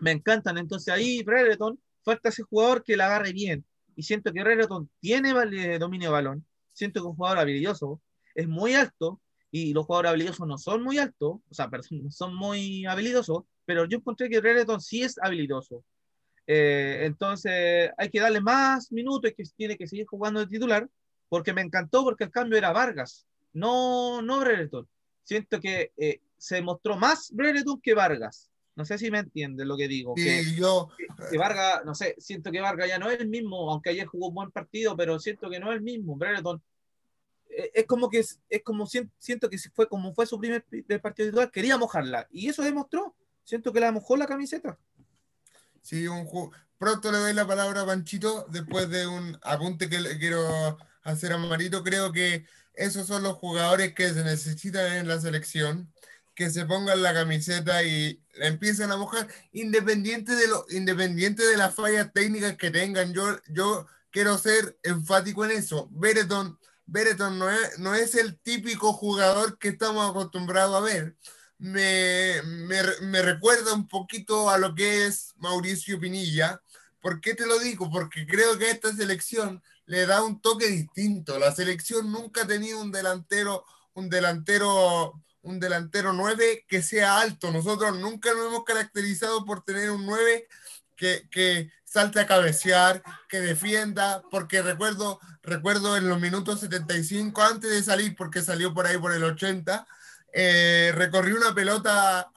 me 0.00 0.12
encantan. 0.12 0.58
Entonces 0.58 0.92
ahí 0.92 1.22
Bereton 1.22 1.78
falta 2.02 2.28
ese 2.28 2.42
jugador 2.44 2.82
que 2.84 2.96
la 2.96 3.06
agarre 3.06 3.32
bien, 3.32 3.64
y 3.96 4.02
siento 4.02 4.32
que 4.32 4.40
Herrera 4.40 4.68
tiene 5.00 5.32
dominio 5.78 6.08
de 6.08 6.12
balón, 6.12 6.46
siento 6.72 7.00
que 7.00 7.08
un 7.08 7.16
jugador 7.16 7.38
habilidoso 7.38 8.00
es 8.34 8.46
muy 8.46 8.74
alto 8.74 9.20
y 9.50 9.72
los 9.72 9.86
jugadores 9.86 10.10
habilidosos 10.10 10.46
no 10.46 10.58
son 10.58 10.82
muy 10.82 10.98
altos, 10.98 11.40
o 11.48 11.54
sea, 11.54 11.70
son 12.10 12.34
muy 12.34 12.84
habilidosos, 12.84 13.44
pero 13.64 13.86
yo 13.86 13.98
encontré 13.98 14.28
que 14.28 14.40
Brereton 14.40 14.80
sí 14.80 15.02
es 15.02 15.18
habilidoso. 15.20 15.82
Eh, 16.46 17.00
entonces 17.02 17.90
hay 17.96 18.08
que 18.08 18.20
darle 18.20 18.40
más 18.40 18.92
minutos 18.92 19.30
y 19.30 19.34
que 19.34 19.42
tiene 19.56 19.76
que 19.76 19.86
seguir 19.86 20.06
jugando 20.06 20.40
de 20.40 20.46
titular, 20.46 20.88
porque 21.28 21.52
me 21.52 21.62
encantó 21.62 22.04
porque 22.04 22.24
el 22.24 22.30
cambio 22.30 22.56
era 22.56 22.72
Vargas, 22.72 23.26
no, 23.52 24.22
no 24.22 24.40
Brereton. 24.40 24.88
Siento 25.24 25.60
que 25.60 25.92
eh, 25.96 26.20
se 26.36 26.62
mostró 26.62 26.96
más 26.96 27.30
Brereton 27.32 27.80
que 27.80 27.94
Vargas. 27.94 28.50
No 28.76 28.84
sé 28.84 28.98
si 28.98 29.10
me 29.10 29.20
entiendes 29.20 29.66
lo 29.66 29.76
que 29.76 29.88
digo. 29.88 30.14
que, 30.14 30.44
yo... 30.54 30.90
Que, 31.30 31.38
Vargas, 31.38 31.82
no 31.84 31.94
sé, 31.94 32.14
siento 32.18 32.52
que 32.52 32.60
Vargas 32.60 32.88
ya 32.88 32.98
no 32.98 33.10
es 33.10 33.18
el 33.18 33.28
mismo, 33.28 33.70
aunque 33.70 33.90
ayer 33.90 34.06
jugó 34.06 34.28
un 34.28 34.34
buen 34.34 34.50
partido, 34.50 34.94
pero 34.96 35.18
siento 35.18 35.48
que 35.48 35.58
no 35.58 35.70
es 35.72 35.78
el 35.78 35.82
mismo. 35.82 36.14
Brereton 36.14 36.62
eh, 37.48 37.70
es 37.74 37.86
como 37.86 38.10
que 38.10 38.18
es, 38.18 38.38
como 38.62 38.86
siento 38.86 39.48
que 39.48 39.58
fue 39.72 39.88
como 39.88 40.14
fue 40.14 40.26
su 40.26 40.38
primer 40.38 40.62
partido 41.00 41.28
titular, 41.28 41.50
quería 41.50 41.78
mojarla 41.78 42.28
y 42.30 42.48
eso 42.48 42.62
demostró. 42.62 43.14
Siento 43.44 43.72
que 43.72 43.80
la 43.80 43.92
mojó 43.92 44.16
la 44.16 44.26
camiseta. 44.26 44.78
Sí, 45.86 46.08
un 46.08 46.28
pronto 46.78 47.12
le 47.12 47.18
doy 47.18 47.32
la 47.32 47.46
palabra 47.46 47.82
a 47.82 47.86
Panchito 47.86 48.44
después 48.50 48.90
de 48.90 49.06
un 49.06 49.38
apunte 49.40 49.88
que 49.88 50.00
le 50.00 50.18
quiero 50.18 50.76
hacer 51.04 51.32
a 51.32 51.38
Marito. 51.38 51.84
Creo 51.84 52.10
que 52.10 52.44
esos 52.74 53.06
son 53.06 53.22
los 53.22 53.34
jugadores 53.36 53.94
que 53.94 54.12
se 54.12 54.24
necesitan 54.24 54.94
en 54.94 55.06
la 55.06 55.20
selección, 55.20 55.92
que 56.34 56.50
se 56.50 56.66
pongan 56.66 57.04
la 57.04 57.14
camiseta 57.14 57.84
y 57.84 58.20
empiezan 58.34 58.90
a 58.90 58.96
mojar, 58.96 59.28
independiente 59.52 60.34
de, 60.34 60.48
lo, 60.48 60.66
independiente 60.70 61.46
de 61.46 61.56
las 61.56 61.72
fallas 61.72 62.12
técnicas 62.12 62.56
que 62.56 62.72
tengan. 62.72 63.14
Yo, 63.14 63.38
yo 63.46 63.86
quiero 64.10 64.38
ser 64.38 64.76
enfático 64.82 65.44
en 65.44 65.52
eso. 65.52 65.88
Bereton, 65.92 66.58
Bereton 66.86 67.38
no, 67.38 67.48
es, 67.48 67.78
no 67.78 67.94
es 67.94 68.16
el 68.16 68.36
típico 68.40 68.92
jugador 68.92 69.56
que 69.56 69.68
estamos 69.68 70.10
acostumbrados 70.10 70.74
a 70.74 70.80
ver. 70.80 71.14
Me, 71.58 72.42
me, 72.42 72.82
me, 73.00 73.22
recuerda 73.22 73.72
un 73.72 73.88
poquito 73.88 74.50
a 74.50 74.58
lo 74.58 74.74
que 74.74 75.06
es 75.06 75.32
Mauricio 75.36 75.98
Pinilla. 75.98 76.60
¿Por 77.00 77.20
qué 77.20 77.34
te 77.34 77.46
lo 77.46 77.58
digo? 77.58 77.90
Porque 77.90 78.26
creo 78.26 78.58
que 78.58 78.70
esta 78.70 78.92
selección 78.94 79.62
le 79.86 80.06
da 80.06 80.22
un 80.22 80.40
toque 80.40 80.66
distinto. 80.68 81.38
La 81.38 81.52
selección 81.52 82.12
nunca 82.12 82.42
ha 82.42 82.46
tenido 82.46 82.80
un 82.80 82.92
delantero, 82.92 83.64
un 83.94 84.10
delantero, 84.10 85.22
un 85.42 85.58
delantero 85.60 86.12
9 86.12 86.66
que 86.68 86.82
sea 86.82 87.20
alto. 87.20 87.50
Nosotros 87.50 87.98
nunca 87.98 88.34
nos 88.34 88.48
hemos 88.48 88.64
caracterizado 88.64 89.44
por 89.44 89.64
tener 89.64 89.90
un 89.90 90.04
9 90.04 90.48
que, 90.96 91.28
que 91.30 91.70
salte 91.84 92.20
a 92.20 92.26
cabecear, 92.26 93.02
que 93.28 93.40
defienda, 93.40 94.22
porque 94.30 94.60
recuerdo, 94.60 95.20
recuerdo 95.42 95.96
en 95.96 96.08
los 96.08 96.20
minutos 96.20 96.60
75, 96.60 97.40
antes 97.42 97.70
de 97.70 97.82
salir, 97.82 98.14
porque 98.16 98.42
salió 98.42 98.74
por 98.74 98.86
ahí 98.86 98.98
por 98.98 99.12
el 99.12 99.24
80, 99.24 99.86
eh, 100.38 100.92
recorrió 100.94 101.34
una 101.36 101.54
pelota, 101.54 102.30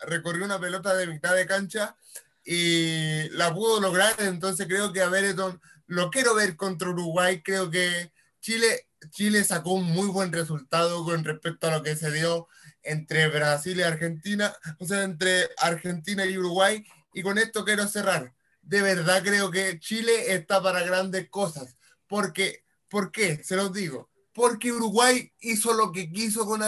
recorrió 0.00 0.44
una 0.44 0.60
pelota 0.60 0.94
de 0.94 1.06
mitad 1.06 1.34
de 1.34 1.46
cancha 1.46 1.96
y 2.44 3.30
la 3.30 3.54
pudo 3.54 3.80
lograr, 3.80 4.14
entonces 4.18 4.66
creo 4.66 4.92
que 4.92 5.00
a 5.00 5.08
Bereton 5.08 5.58
lo 5.86 6.10
quiero 6.10 6.34
ver 6.34 6.54
contra 6.54 6.90
Uruguay. 6.90 7.40
Creo 7.42 7.70
que 7.70 8.12
Chile, 8.42 8.90
Chile 9.08 9.42
sacó 9.42 9.72
un 9.72 9.84
muy 9.84 10.08
buen 10.08 10.32
resultado 10.32 11.02
con 11.02 11.24
respecto 11.24 11.68
a 11.68 11.70
lo 11.70 11.82
que 11.82 11.96
se 11.96 12.12
dio 12.12 12.46
entre 12.82 13.28
Brasil 13.28 13.78
y 13.78 13.84
Argentina, 13.84 14.54
o 14.78 14.84
sea, 14.84 15.04
entre 15.04 15.48
Argentina 15.56 16.26
y 16.26 16.36
Uruguay. 16.36 16.84
Y 17.14 17.22
con 17.22 17.38
esto 17.38 17.64
quiero 17.64 17.88
cerrar. 17.88 18.34
De 18.60 18.82
verdad 18.82 19.22
creo 19.24 19.50
que 19.50 19.78
Chile 19.78 20.34
está 20.34 20.62
para 20.62 20.82
grandes 20.82 21.30
cosas. 21.30 21.74
Porque, 22.06 22.64
¿Por 22.90 23.12
qué? 23.12 23.42
Se 23.42 23.56
los 23.56 23.72
digo. 23.72 24.10
Porque 24.36 24.70
Uruguay 24.70 25.32
hizo 25.40 25.72
lo 25.72 25.90
que 25.90 26.12
quiso 26.12 26.44
con, 26.44 26.62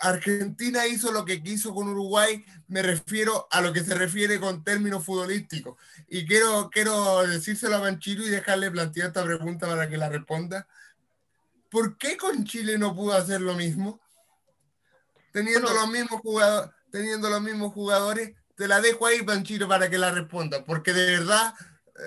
Argentina 0.00 0.86
hizo 0.88 1.12
lo 1.12 1.24
que 1.24 1.40
quiso 1.40 1.72
con 1.72 1.88
Uruguay, 1.88 2.44
me 2.66 2.82
refiero 2.82 3.46
a 3.50 3.60
lo 3.60 3.72
que 3.72 3.84
se 3.84 3.94
refiere 3.94 4.40
con 4.40 4.64
términos 4.64 5.04
futbolísticos. 5.04 5.76
Y 6.08 6.26
quiero, 6.26 6.68
quiero 6.70 7.24
decírselo 7.26 7.76
a 7.76 7.80
Manchiro 7.80 8.24
y 8.24 8.28
dejarle 8.28 8.72
plantear 8.72 9.08
esta 9.08 9.24
pregunta 9.24 9.68
para 9.68 9.88
que 9.88 9.96
la 9.96 10.08
responda. 10.08 10.66
¿Por 11.70 11.96
qué 11.96 12.16
con 12.16 12.44
Chile 12.44 12.76
no 12.76 12.94
pudo 12.94 13.14
hacer 13.14 13.40
lo 13.40 13.54
mismo? 13.54 14.00
Teniendo, 15.32 15.72
los, 15.72 15.88
mismos 15.88 16.20
jugadores, 16.20 16.70
teniendo 16.90 17.30
los 17.30 17.40
mismos 17.40 17.72
jugadores, 17.72 18.34
te 18.56 18.66
la 18.66 18.80
dejo 18.80 19.06
ahí, 19.06 19.22
Panchiro, 19.22 19.68
para 19.68 19.88
que 19.88 19.98
la 19.98 20.10
responda, 20.10 20.64
porque 20.64 20.92
de 20.92 21.18
verdad, 21.18 21.54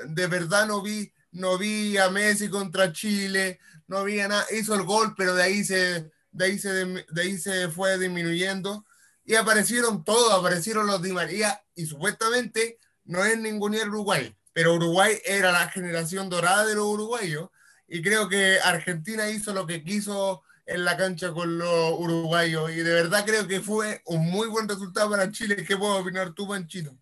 de 0.07 0.27
verdad 0.27 0.67
no 0.67 0.81
vi, 0.81 1.11
no 1.31 1.57
vi 1.57 1.97
a 1.97 2.09
Messi 2.09 2.49
contra 2.49 2.91
Chile, 2.91 3.59
no 3.87 4.03
vi 4.03 4.17
nada, 4.17 4.45
hizo 4.51 4.75
el 4.75 4.83
gol, 4.83 5.13
pero 5.17 5.35
de 5.35 5.43
ahí 5.43 5.63
se, 5.63 6.11
de 6.31 6.45
ahí 6.45 6.59
se, 6.59 6.69
de 6.69 7.21
ahí 7.21 7.37
se 7.37 7.69
fue 7.69 7.97
disminuyendo 7.97 8.85
y 9.25 9.35
aparecieron 9.35 10.03
todos, 10.03 10.33
aparecieron 10.33 10.87
los 10.87 11.01
Di 11.01 11.11
María 11.11 11.61
y 11.75 11.85
supuestamente 11.85 12.79
no 13.05 13.23
es 13.23 13.37
ningún 13.37 13.75
Uruguay, 13.75 14.35
pero 14.53 14.75
Uruguay 14.75 15.17
era 15.25 15.51
la 15.51 15.69
generación 15.69 16.29
dorada 16.29 16.65
de 16.65 16.75
los 16.75 16.85
uruguayos 16.85 17.49
y 17.87 18.01
creo 18.01 18.27
que 18.27 18.59
Argentina 18.63 19.29
hizo 19.29 19.53
lo 19.53 19.65
que 19.65 19.83
quiso 19.83 20.43
en 20.65 20.83
la 20.83 20.97
cancha 20.97 21.31
con 21.31 21.57
los 21.57 21.99
uruguayos 21.99 22.71
y 22.71 22.77
de 22.77 22.93
verdad 22.93 23.25
creo 23.25 23.47
que 23.47 23.61
fue 23.61 24.01
un 24.05 24.29
muy 24.29 24.47
buen 24.47 24.67
resultado 24.67 25.09
para 25.09 25.31
Chile. 25.31 25.63
¿Qué 25.65 25.77
puedo 25.77 25.97
opinar 25.97 26.33
tú, 26.33 26.47
Panchito? 26.47 26.97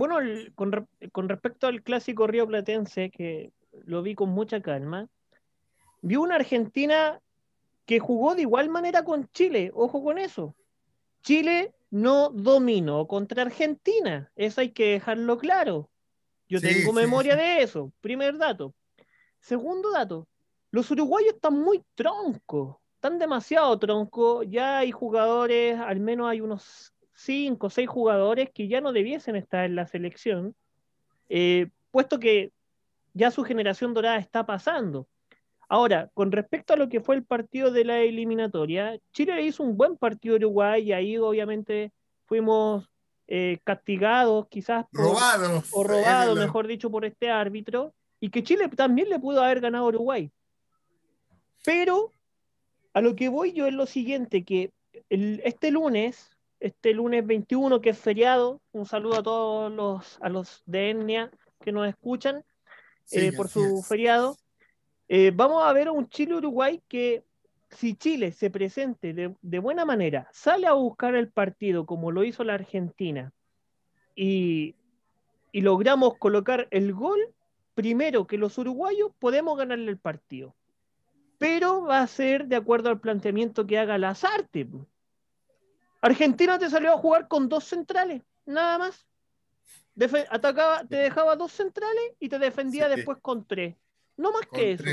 Bueno, 0.00 0.16
con, 0.54 0.88
con 1.12 1.28
respecto 1.28 1.66
al 1.66 1.82
clásico 1.82 2.26
Río 2.26 2.46
Platense, 2.46 3.10
que 3.10 3.52
lo 3.84 4.00
vi 4.02 4.14
con 4.14 4.30
mucha 4.30 4.62
calma, 4.62 5.10
vi 6.00 6.16
una 6.16 6.36
Argentina 6.36 7.20
que 7.84 7.98
jugó 7.98 8.34
de 8.34 8.40
igual 8.40 8.70
manera 8.70 9.04
con 9.04 9.28
Chile. 9.32 9.70
Ojo 9.74 10.02
con 10.02 10.16
eso. 10.16 10.56
Chile 11.22 11.74
no 11.90 12.30
dominó 12.30 13.06
contra 13.06 13.42
Argentina. 13.42 14.32
Eso 14.36 14.62
hay 14.62 14.70
que 14.70 14.92
dejarlo 14.92 15.36
claro. 15.36 15.90
Yo 16.48 16.62
tengo 16.62 16.94
memoria 16.94 17.36
de 17.36 17.60
eso. 17.62 17.92
Primer 18.00 18.38
dato. 18.38 18.72
Segundo 19.38 19.90
dato. 19.90 20.26
Los 20.70 20.90
uruguayos 20.90 21.34
están 21.34 21.60
muy 21.60 21.84
troncos. 21.94 22.78
Están 22.94 23.18
demasiado 23.18 23.78
troncos. 23.78 24.46
Ya 24.48 24.78
hay 24.78 24.92
jugadores, 24.92 25.78
al 25.78 26.00
menos 26.00 26.26
hay 26.26 26.40
unos 26.40 26.94
cinco 27.20 27.68
o 27.68 27.70
seis 27.70 27.88
jugadores 27.88 28.50
que 28.52 28.68
ya 28.68 28.80
no 28.80 28.92
debiesen 28.92 29.36
estar 29.36 29.64
en 29.64 29.76
la 29.76 29.86
selección, 29.86 30.54
eh, 31.28 31.68
puesto 31.90 32.18
que 32.18 32.52
ya 33.12 33.30
su 33.30 33.44
generación 33.44 33.94
dorada 33.94 34.18
está 34.18 34.46
pasando. 34.46 35.06
Ahora, 35.68 36.10
con 36.14 36.32
respecto 36.32 36.72
a 36.72 36.76
lo 36.76 36.88
que 36.88 37.00
fue 37.00 37.14
el 37.14 37.24
partido 37.24 37.70
de 37.70 37.84
la 37.84 38.00
eliminatoria, 38.00 38.98
Chile 39.12 39.40
hizo 39.42 39.62
un 39.62 39.76
buen 39.76 39.96
partido 39.96 40.36
Uruguay 40.36 40.82
y 40.82 40.92
ahí 40.92 41.16
obviamente 41.16 41.92
fuimos 42.26 42.88
eh, 43.28 43.58
castigados, 43.62 44.48
quizás 44.48 44.86
robados, 44.90 45.68
o 45.72 45.84
robados, 45.84 46.36
mejor 46.36 46.66
dicho, 46.66 46.90
por 46.90 47.04
este 47.04 47.30
árbitro, 47.30 47.94
y 48.18 48.30
que 48.30 48.42
Chile 48.42 48.68
también 48.68 49.08
le 49.08 49.20
pudo 49.20 49.42
haber 49.42 49.60
ganado 49.60 49.84
a 49.84 49.88
Uruguay. 49.88 50.30
Pero 51.64 52.12
a 52.92 53.00
lo 53.00 53.14
que 53.14 53.28
voy 53.28 53.52
yo 53.52 53.66
es 53.66 53.74
lo 53.74 53.86
siguiente, 53.86 54.44
que 54.44 54.72
este 55.08 55.70
lunes, 55.70 56.29
este 56.60 56.92
lunes 56.92 57.26
21, 57.26 57.80
que 57.80 57.90
es 57.90 57.98
feriado, 57.98 58.60
un 58.72 58.86
saludo 58.86 59.18
a 59.18 59.22
todos 59.22 59.72
los, 59.72 60.18
a 60.20 60.28
los 60.28 60.62
de 60.66 60.90
Etnia 60.90 61.30
que 61.60 61.72
nos 61.72 61.88
escuchan 61.88 62.44
eh, 63.10 63.32
por 63.32 63.48
su 63.48 63.82
feriado. 63.82 64.36
Eh, 65.08 65.32
vamos 65.34 65.64
a 65.64 65.72
ver 65.72 65.88
a 65.88 65.92
un 65.92 66.08
Chile-Uruguay 66.08 66.82
que 66.86 67.24
si 67.70 67.94
Chile 67.94 68.32
se 68.32 68.50
presente 68.50 69.12
de, 69.14 69.58
buena 69.58 69.84
manera, 69.84 70.28
sale 70.32 70.66
a 70.66 70.72
buscar 70.72 71.14
el 71.14 71.28
partido 71.28 71.86
como 71.86 72.10
lo 72.10 72.24
hizo 72.24 72.44
la 72.44 72.54
Argentina 72.54 73.32
y, 74.14 74.74
logramos 75.52 76.16
colocar 76.16 76.68
el 76.70 76.92
gol 76.92 77.18
primero 77.74 78.26
que 78.28 78.38
los 78.38 78.56
uruguayos, 78.56 79.10
podemos 79.18 79.58
ganarle 79.58 79.90
el 79.90 79.98
partido. 79.98 80.54
Pero 81.38 81.82
va 81.82 82.02
a 82.02 82.06
ser 82.06 82.46
de 82.46 82.54
acuerdo 82.54 82.88
al 82.90 83.00
planteamiento 83.00 83.66
que 83.66 83.78
haga 83.78 83.98
Lazarte. 83.98 84.68
Argentina 86.00 86.58
te 86.58 86.70
salió 86.70 86.92
a 86.92 86.98
jugar 86.98 87.28
con 87.28 87.48
dos 87.48 87.64
centrales, 87.64 88.22
nada 88.46 88.78
más. 88.78 89.06
atacaba, 90.30 90.84
te 90.84 90.96
dejaba 90.96 91.36
dos 91.36 91.52
centrales 91.52 92.14
y 92.18 92.28
te 92.28 92.38
defendía 92.38 92.88
después 92.88 93.18
con 93.20 93.46
tres. 93.46 93.76
No 94.16 94.32
más 94.32 94.46
que 94.52 94.72
eso. 94.72 94.84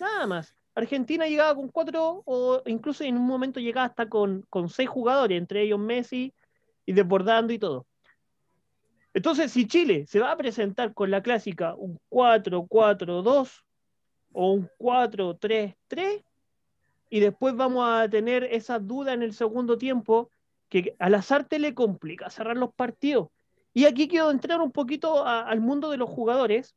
Nada 0.00 0.26
más. 0.26 0.54
Argentina 0.74 1.26
llegaba 1.26 1.54
con 1.54 1.68
cuatro 1.68 2.22
o 2.26 2.62
incluso 2.66 3.02
en 3.02 3.16
un 3.16 3.26
momento 3.26 3.60
llegaba 3.60 3.86
hasta 3.86 4.10
con, 4.10 4.42
con 4.50 4.68
seis 4.68 4.90
jugadores, 4.90 5.38
entre 5.38 5.62
ellos 5.62 5.78
Messi 5.78 6.34
y 6.84 6.92
desbordando 6.92 7.52
y 7.54 7.58
todo. 7.58 7.86
Entonces, 9.14 9.50
si 9.50 9.66
Chile 9.66 10.06
se 10.06 10.20
va 10.20 10.32
a 10.32 10.36
presentar 10.36 10.92
con 10.92 11.10
la 11.10 11.22
clásica 11.22 11.74
un 11.74 11.98
4-4-2 12.10 13.62
o 14.32 14.52
un 14.52 14.70
4-3-3, 14.78 16.22
y 17.08 17.20
después 17.20 17.54
vamos 17.54 17.88
a 17.88 18.08
tener 18.08 18.44
esa 18.44 18.78
duda 18.78 19.12
en 19.12 19.22
el 19.22 19.32
segundo 19.32 19.78
tiempo 19.78 20.30
que 20.68 20.96
al 20.98 21.14
azarte 21.14 21.58
le 21.58 21.74
complica 21.74 22.30
cerrar 22.30 22.56
los 22.56 22.74
partidos. 22.74 23.28
Y 23.72 23.84
aquí 23.84 24.08
quiero 24.08 24.30
entrar 24.30 24.60
un 24.60 24.72
poquito 24.72 25.24
al 25.24 25.60
mundo 25.60 25.90
de 25.90 25.98
los 25.98 26.08
jugadores. 26.08 26.74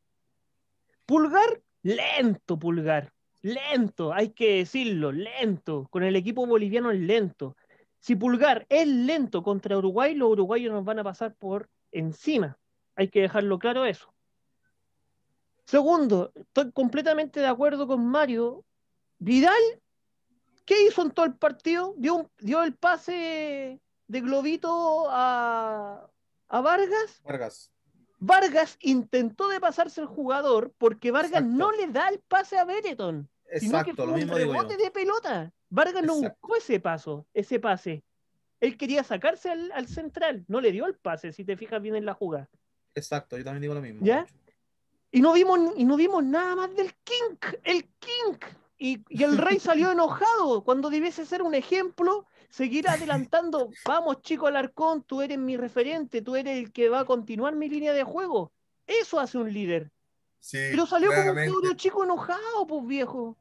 Pulgar 1.06 1.62
Lento, 1.84 2.60
Pulgar. 2.60 3.14
Lento, 3.42 4.14
hay 4.14 4.32
que 4.32 4.58
decirlo, 4.58 5.12
lento. 5.12 5.88
Con 5.90 6.04
el 6.04 6.16
equipo 6.16 6.46
boliviano 6.46 6.92
es 6.92 7.00
lento. 7.00 7.56
Si 8.00 8.16
Pulgar 8.16 8.66
es 8.70 8.88
lento 8.88 9.44
contra 9.44 9.78
Uruguay, 9.78 10.14
los 10.14 10.32
uruguayos 10.32 10.74
nos 10.74 10.84
van 10.84 11.00
a 11.00 11.04
pasar 11.04 11.36
por 11.36 11.70
encima. 11.92 12.58
Hay 12.96 13.10
que 13.10 13.22
dejarlo 13.22 13.60
claro 13.60 13.86
eso. 13.86 14.14
Segundo, 15.66 16.32
estoy 16.36 16.72
completamente 16.72 17.40
de 17.40 17.48
acuerdo 17.48 17.88
con 17.88 18.06
Mario. 18.06 18.66
Vidal, 19.20 19.62
¿qué 20.70 20.86
hizo 20.86 21.02
en 21.02 21.10
todo 21.10 21.26
el 21.26 21.34
partido? 21.34 21.96
Dio, 21.98 22.30
dio 22.38 22.62
el 22.62 22.76
pase 22.76 23.82
de 24.08 24.22
globito 24.22 25.08
a, 25.10 26.08
a 26.48 26.62
Vargas. 26.62 27.22
Vargas. 27.24 27.72
Vargas 28.20 28.78
intentó 28.82 29.48
de 29.48 29.60
pasarse 29.60 30.00
el 30.00 30.06
jugador 30.06 30.72
porque 30.78 31.10
Vargas 31.10 31.44
no 31.44 31.72
le 31.72 31.88
da 31.88 32.10
el 32.10 32.20
pase 32.20 32.60
a 32.60 32.66
Bereton. 32.66 33.28
Exacto, 33.46 33.66
sino 33.66 33.84
que 33.84 33.94
fue 33.96 34.06
lo 34.06 34.14
mismo 34.14 34.34
un 34.34 34.38
rebote 34.38 34.78
de 34.78 34.92
pelota. 34.92 35.52
Vargas 35.70 36.04
no 36.04 36.18
buscó 36.18 36.56
ese 36.56 36.80
paso, 36.80 37.26
ese 37.34 37.60
pase. 37.60 38.04
Él 38.60 38.78
quería 38.78 39.04
sacarse 39.04 39.50
al, 39.50 39.88
central, 39.88 40.46
no 40.48 40.62
le 40.62 40.72
dio 40.72 40.86
el 40.86 40.94
pase, 40.94 41.32
si 41.34 41.46
te 41.46 41.58
fijas 41.58 41.82
bien 41.82 41.96
en 41.96 42.06
la 42.06 42.14
jugada. 42.14 42.48
Exacto, 42.94 43.38
yo 43.38 43.44
también 43.44 43.62
digo 43.62 43.74
lo 43.74 43.82
mismo. 43.82 44.02
¿Ya? 44.04 44.28
Y 45.12 45.22
no 45.22 45.34
vimos, 45.34 45.60
y 45.78 45.86
no 45.86 45.96
vimos 45.96 46.24
nada 46.24 46.56
más 46.56 46.76
del 46.76 46.94
King, 47.04 47.38
el 47.64 47.86
King. 47.98 48.38
Y, 48.80 49.04
y 49.10 49.24
el 49.24 49.38
rey 49.38 49.60
salió 49.60 49.92
enojado 49.92 50.64
cuando 50.64 50.90
debiese 50.90 51.26
ser 51.26 51.44
un 51.44 51.54
ejemplo, 51.54 52.26
seguir 52.50 52.90
adelantando. 52.90 53.70
Vamos, 53.86 54.22
chico 54.22 54.48
Alarcón, 54.48 55.04
tú 55.04 55.22
eres 55.22 55.38
mi 55.38 55.58
referente, 55.58 56.22
tú 56.22 56.36
eres 56.36 56.58
el 56.58 56.72
que 56.72 56.90
va 56.90 57.02
a 57.02 57.06
continuar 57.06 57.56
mi 57.56 57.70
línea 57.70 57.94
de 57.94 58.04
juego. 58.04 58.52
Eso 58.88 59.20
hace 59.20 59.38
un 59.38 59.54
líder. 59.54 59.92
Sí, 60.40 60.58
Pero 60.72 60.86
salió 60.86 61.12
como 61.12 61.32
un 61.32 61.76
chico 61.76 62.04
enojado, 62.04 62.66
pues 62.66 62.88
viejo. 62.88 63.38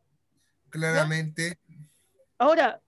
claramente. 0.68 1.58
Ahora, 2.36 2.80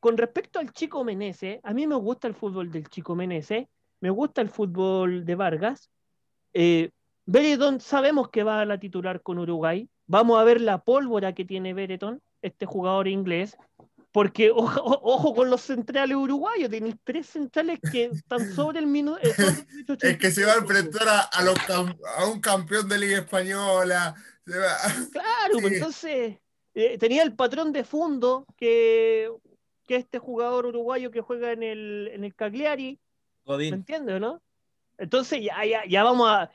con 0.00 0.16
respecto 0.16 0.58
al 0.58 0.72
chico 0.72 1.04
Menezes, 1.04 1.60
a 1.62 1.72
mí 1.74 1.86
me 1.86 1.96
gusta 1.96 2.28
el 2.28 2.34
fútbol 2.34 2.70
del 2.70 2.88
chico 2.88 3.14
Menezes, 3.14 3.66
me 4.00 4.10
gusta 4.10 4.40
el 4.40 4.50
fútbol 4.50 5.24
de 5.24 5.34
Vargas. 5.34 5.90
Eh, 6.54 6.90
Bereton 7.26 7.80
sabemos 7.80 8.30
que 8.30 8.42
va 8.42 8.60
a 8.60 8.64
la 8.64 8.78
titular 8.78 9.20
con 9.22 9.38
Uruguay. 9.38 9.88
Vamos 10.06 10.38
a 10.40 10.44
ver 10.44 10.60
la 10.60 10.78
pólvora 10.78 11.34
que 11.34 11.44
tiene 11.44 11.74
Bereton, 11.74 12.22
este 12.42 12.64
jugador 12.66 13.08
inglés, 13.08 13.56
porque 14.12 14.50
ojo, 14.54 15.00
ojo 15.02 15.34
con 15.34 15.50
los 15.50 15.60
centrales 15.62 16.16
uruguayos, 16.16 16.70
tenéis 16.70 16.96
tres 17.04 17.26
centrales 17.26 17.80
que 17.92 18.04
están 18.04 18.52
sobre 18.54 18.78
el 18.78 18.86
minuto. 18.86 19.20
Es 20.00 20.18
que 20.18 20.30
se 20.30 20.44
va 20.44 20.52
a 20.52 20.58
enfrentar 20.58 21.08
a, 21.08 21.20
a 21.20 21.42
los 21.44 21.56
cam- 21.56 21.98
a 22.18 22.26
un 22.26 22.40
campeón 22.40 22.88
de 22.88 22.98
Liga 22.98 23.18
Española. 23.18 24.14
se 24.46 24.58
va- 24.58 24.76
Claro, 25.12 25.52
pues 25.60 25.68
Sí. 25.68 25.74
entonces 25.74 26.38
eh, 26.74 26.98
tenía 26.98 27.22
el 27.22 27.34
patrón 27.34 27.72
de 27.72 27.84
fondo 27.84 28.46
que, 28.56 29.30
que 29.86 29.96
este 29.96 30.18
jugador 30.18 30.66
uruguayo 30.66 31.10
que 31.10 31.20
juega 31.20 31.52
en 31.52 31.62
el, 31.62 32.10
en 32.12 32.22
el 32.24 32.34
Cagliari, 32.34 32.98
¿me 33.44 33.52
Godín. 33.52 33.74
entiendes, 33.74 34.20
no? 34.20 34.40
Entonces 34.98 35.40
ya, 35.42 35.64
ya, 35.64 35.84
ya 35.86 36.04
vamos 36.04 36.28
a 36.30 36.50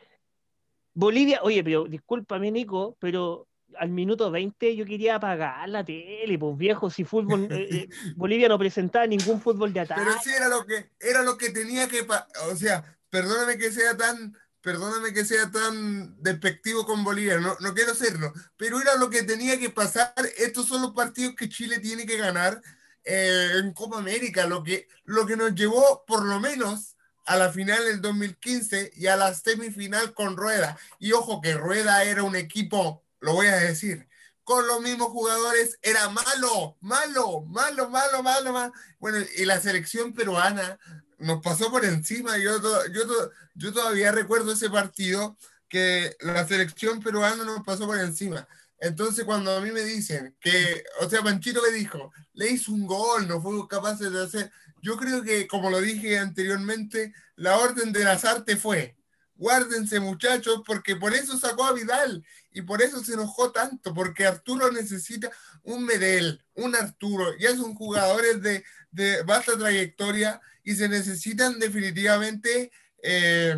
Bolivia, 0.94 1.40
oye, 1.44 1.64
pero 1.64 1.86
discúlpame, 1.86 2.52
Nico, 2.52 2.98
pero 3.00 3.48
al 3.78 3.90
minuto 3.90 4.30
20 4.32 4.76
yo 4.76 4.86
quería 4.86 5.16
apagar 5.16 5.68
la 5.70 5.84
tele, 5.84 6.38
pues 6.38 6.58
viejo, 6.58 6.90
si 6.90 7.04
fútbol, 7.04 7.48
eh, 7.52 7.68
eh, 7.72 7.90
Bolivia 8.16 8.50
no 8.50 8.60
presentaba 8.60 9.08
ningún 9.08 9.42
fútbol 9.42 9.72
de 9.74 9.82
ataque. 9.82 10.02
Pero 10.04 10.18
sí 10.22 10.30
era 10.30 10.50
lo 10.50 10.66
que 10.66 10.92
era 11.00 11.24
lo 11.24 11.38
que 11.38 11.50
tenía 11.50 11.88
que 11.88 12.06
o 12.52 12.56
sea, 12.56 12.98
perdóname 13.10 13.58
que 13.58 13.72
sea 13.72 13.96
tan 13.96 14.36
perdóname 14.62 15.14
que 15.14 15.26
sea 15.26 15.50
tan 15.50 16.22
despectivo 16.22 16.86
con 16.86 17.04
Bolivia, 17.04 17.40
no, 17.40 17.56
no 17.60 17.74
quiero 17.74 17.96
serlo, 17.96 18.32
pero 18.58 18.80
era 18.80 18.96
lo 18.96 19.10
que 19.10 19.24
tenía 19.24 19.60
que 19.60 19.70
pasar. 19.70 20.14
Estos 20.38 20.68
son 20.68 20.84
los 20.84 20.92
partidos 20.92 21.36
que 21.36 21.50
Chile 21.50 21.80
tiene 21.80 22.06
que 22.06 22.18
ganar 22.18 22.62
eh, 23.04 23.54
en 23.56 23.74
Copa 23.74 23.98
América, 23.98 24.46
lo 24.46 24.64
que, 24.64 24.88
lo 25.06 25.26
que 25.26 25.36
nos 25.36 25.56
llevó 25.56 26.04
por 26.06 26.24
lo 26.26 26.40
menos 26.40 26.96
a 27.26 27.36
la 27.36 27.52
final 27.52 27.84
del 27.86 28.02
2015 28.02 28.94
y 28.96 29.08
a 29.08 29.16
la 29.16 29.34
semifinal 29.34 30.14
con 30.14 30.38
Rueda. 30.38 30.78
Y 31.00 31.12
ojo 31.14 31.42
que 31.42 31.54
Rueda 31.54 32.04
era 32.04 32.24
un 32.24 32.36
equipo, 32.36 33.04
lo 33.20 33.34
voy 33.34 33.48
a 33.48 33.56
decir, 33.56 34.08
con 34.44 34.68
los 34.68 34.82
mismos 34.82 35.10
jugadores, 35.10 35.78
era 35.82 36.10
malo, 36.10 36.78
malo, 36.82 37.42
malo, 37.48 37.90
malo, 37.90 38.24
malo, 38.24 38.54
malo. 38.54 38.74
Bueno, 39.00 39.20
y 39.38 39.46
la 39.46 39.62
selección 39.62 40.14
peruana 40.14 40.80
nos 41.20 41.42
pasó 41.42 41.70
por 41.72 41.86
encima. 41.86 42.38
Yo, 42.38 42.60
yo, 42.92 43.32
yo 43.56 43.74
todavía 43.74 44.12
recuerdo 44.12 44.52
ese 44.52 44.70
partido 44.70 45.38
que 45.70 46.16
la 46.20 46.46
selección 46.48 47.00
peruana 47.00 47.44
nos 47.46 47.64
pasó 47.64 47.86
por 47.86 47.98
encima. 48.00 48.48
Entonces, 48.82 49.26
cuando 49.26 49.56
a 49.56 49.62
mí 49.62 49.72
me 49.72 49.84
dicen 49.84 50.36
que, 50.42 50.84
o 51.00 51.10
sea, 51.10 51.22
Panchito 51.22 51.62
me 51.62 51.70
dijo, 51.70 52.12
le 52.34 52.50
hizo 52.50 52.72
un 52.72 52.88
gol, 52.88 53.28
no 53.28 53.40
fuimos 53.42 53.68
capaces 53.68 54.12
de 54.12 54.24
hacer. 54.24 54.52
Yo 54.82 54.98
creo 54.98 55.24
que, 55.24 55.48
como 55.48 55.70
lo 55.70 55.80
dije 55.82 56.18
anteriormente, 56.18 57.14
la 57.36 57.58
orden 57.58 57.92
de 57.92 58.04
las 58.04 58.26
artes 58.26 58.60
fue: 58.60 58.98
guárdense, 59.36 60.00
muchachos, 60.00 60.62
porque 60.66 60.96
por 60.96 61.14
eso 61.14 61.38
sacó 61.38 61.66
a 61.66 61.74
Vidal 61.74 62.24
y 62.52 62.62
por 62.62 62.82
eso 62.82 63.04
se 63.04 63.14
enojó 63.14 63.52
tanto, 63.52 63.94
porque 63.94 64.26
Arturo 64.26 64.72
necesita 64.72 65.32
un 65.64 65.86
Medel, 65.86 66.44
un 66.56 66.76
Arturo, 66.76 67.36
ya 67.40 67.56
son 67.56 67.74
jugadores 67.76 68.42
de, 68.42 68.64
de 68.92 69.24
vasta 69.24 69.58
trayectoria 69.58 70.40
y 70.64 70.76
se 70.76 70.90
necesitan 70.90 71.60
definitivamente 71.60 72.72
eh, 73.02 73.56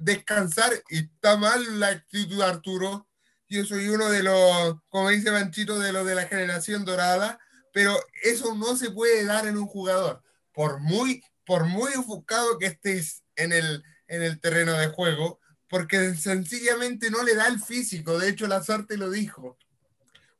descansar. 0.00 0.72
Y 0.90 1.04
está 1.04 1.36
mal 1.36 1.80
la 1.80 1.88
actitud 1.88 2.38
de 2.38 2.44
Arturo. 2.44 3.08
Yo 3.48 3.64
soy 3.64 3.88
uno 3.88 4.10
de 4.10 4.22
los, 4.22 4.76
como 4.90 5.08
dice 5.08 5.30
Manchito, 5.30 5.78
de 5.78 5.92
los 5.92 6.06
de 6.06 6.14
la 6.14 6.26
generación 6.26 6.84
dorada, 6.84 7.38
pero 7.72 7.98
eso 8.22 8.54
no 8.54 8.76
se 8.76 8.90
puede 8.90 9.24
dar 9.24 9.46
en 9.46 9.56
un 9.56 9.66
jugador. 9.66 10.22
Por 10.58 10.80
muy, 10.80 11.22
por 11.46 11.66
muy 11.66 11.92
enfocado 11.92 12.58
que 12.58 12.66
estés 12.66 13.22
en 13.36 13.52
el, 13.52 13.84
en 14.08 14.24
el 14.24 14.40
terreno 14.40 14.72
de 14.72 14.88
juego, 14.88 15.38
porque 15.68 16.16
sencillamente 16.16 17.12
no 17.12 17.22
le 17.22 17.36
da 17.36 17.46
el 17.46 17.60
físico. 17.60 18.18
De 18.18 18.28
hecho, 18.28 18.48
Lazarte 18.48 18.96
lo 18.96 19.08
dijo. 19.08 19.56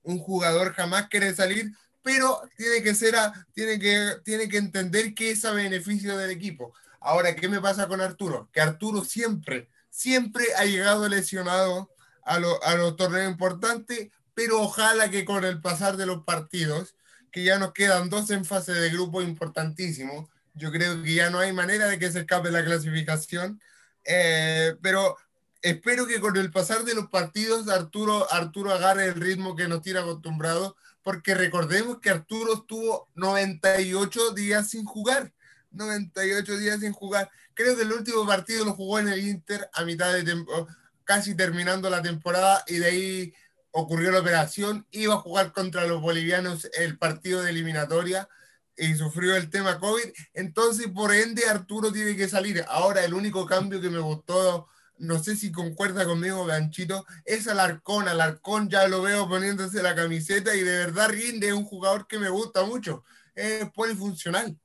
Un 0.02 0.18
jugador 0.18 0.72
jamás 0.74 1.06
quiere 1.06 1.32
salir, 1.36 1.70
pero 2.02 2.42
tiene 2.56 2.82
que 2.82 2.96
ser 2.96 3.14
a- 3.14 3.46
tiene 3.52 3.78
que, 3.78 4.14
tiene 4.24 4.48
que 4.48 4.56
entender 4.56 5.14
que 5.14 5.30
es 5.30 5.44
a 5.44 5.52
beneficio 5.52 6.18
del 6.18 6.30
equipo. 6.32 6.74
Ahora, 6.98 7.36
¿qué 7.36 7.48
me 7.48 7.60
pasa 7.60 7.86
con 7.86 8.00
Arturo? 8.00 8.50
Que 8.52 8.60
Arturo 8.60 9.04
siempre, 9.04 9.68
siempre 9.88 10.46
ha 10.56 10.64
llegado 10.64 11.08
lesionado 11.08 11.92
a, 12.24 12.40
lo- 12.40 12.60
a 12.64 12.74
los 12.74 12.96
torneos 12.96 13.30
importantes, 13.30 14.08
pero 14.34 14.62
ojalá 14.62 15.12
que 15.12 15.24
con 15.24 15.44
el 15.44 15.60
pasar 15.60 15.96
de 15.96 16.06
los 16.06 16.24
partidos, 16.24 16.96
que 17.30 17.44
ya 17.44 17.58
nos 17.58 17.72
quedan 17.72 18.08
dos 18.08 18.30
en 18.30 18.44
fase 18.44 18.72
de 18.72 18.90
grupo 18.90 19.22
importantísimo, 19.22 20.28
yo 20.54 20.72
creo 20.72 21.02
que 21.02 21.14
ya 21.14 21.30
no 21.30 21.38
hay 21.38 21.52
manera 21.52 21.86
de 21.86 21.98
que 21.98 22.10
se 22.10 22.20
escape 22.20 22.50
la 22.50 22.64
clasificación, 22.64 23.60
eh, 24.04 24.74
pero 24.82 25.16
espero 25.62 26.06
que 26.06 26.20
con 26.20 26.36
el 26.36 26.50
pasar 26.50 26.84
de 26.84 26.94
los 26.94 27.08
partidos 27.08 27.68
Arturo, 27.68 28.30
Arturo 28.32 28.72
agarre 28.72 29.06
el 29.06 29.14
ritmo 29.14 29.56
que 29.56 29.68
nos 29.68 29.82
tiene 29.82 30.00
acostumbrado, 30.00 30.76
porque 31.02 31.34
recordemos 31.34 32.00
que 32.00 32.10
Arturo 32.10 32.54
estuvo 32.54 33.08
98 33.14 34.32
días 34.32 34.70
sin 34.70 34.84
jugar. 34.84 35.32
98 35.70 36.58
días 36.58 36.80
sin 36.80 36.92
jugar. 36.92 37.30
Creo 37.54 37.76
que 37.76 37.82
el 37.82 37.92
último 37.92 38.26
partido 38.26 38.64
lo 38.64 38.74
jugó 38.74 38.98
en 38.98 39.08
el 39.08 39.26
Inter 39.26 39.68
a 39.72 39.84
mitad 39.84 40.12
de 40.12 40.22
temporada, 40.22 40.66
casi 41.04 41.34
terminando 41.34 41.88
la 41.88 42.02
temporada, 42.02 42.64
y 42.66 42.76
de 42.76 42.86
ahí 42.86 43.34
ocurrió 43.70 44.10
la 44.10 44.20
operación. 44.20 44.86
Iba 44.90 45.14
a 45.14 45.18
jugar 45.18 45.52
contra 45.52 45.86
los 45.86 46.00
bolivianos 46.00 46.68
el 46.78 46.98
partido 46.98 47.42
de 47.42 47.50
eliminatoria 47.50 48.28
y 48.76 48.94
sufrió 48.94 49.36
el 49.36 49.50
tema 49.50 49.78
COVID. 49.78 50.04
Entonces, 50.34 50.88
por 50.88 51.12
ende, 51.12 51.46
Arturo 51.48 51.92
tiene 51.92 52.16
que 52.16 52.28
salir. 52.28 52.64
Ahora, 52.68 53.04
el 53.04 53.14
único 53.14 53.44
cambio 53.46 53.80
que 53.80 53.90
me 53.90 53.98
gustó, 53.98 54.68
no 54.98 55.18
sé 55.18 55.36
si 55.36 55.52
concuerda 55.52 56.04
conmigo, 56.04 56.46
Ganchito, 56.46 57.04
es 57.24 57.48
Alarcón. 57.48 58.08
Alarcón 58.08 58.68
ya 58.68 58.86
lo 58.88 59.02
veo 59.02 59.28
poniéndose 59.28 59.82
la 59.82 59.94
camiseta 59.94 60.54
y 60.54 60.62
de 60.62 60.78
verdad 60.78 61.08
rinde. 61.10 61.48
Es 61.48 61.54
un 61.54 61.64
jugador 61.64 62.06
que 62.06 62.18
me 62.18 62.28
gusta 62.28 62.64
mucho. 62.64 63.04
Es 63.34 63.68
polifuncional. 63.70 64.56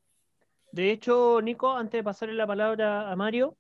De 0.71 0.91
hecho, 0.91 1.39
Nico, 1.41 1.75
antes 1.75 1.99
de 1.99 2.03
pasarle 2.03 2.33
la 2.33 2.47
palabra 2.47 3.11
a 3.11 3.15
Mario, 3.15 3.57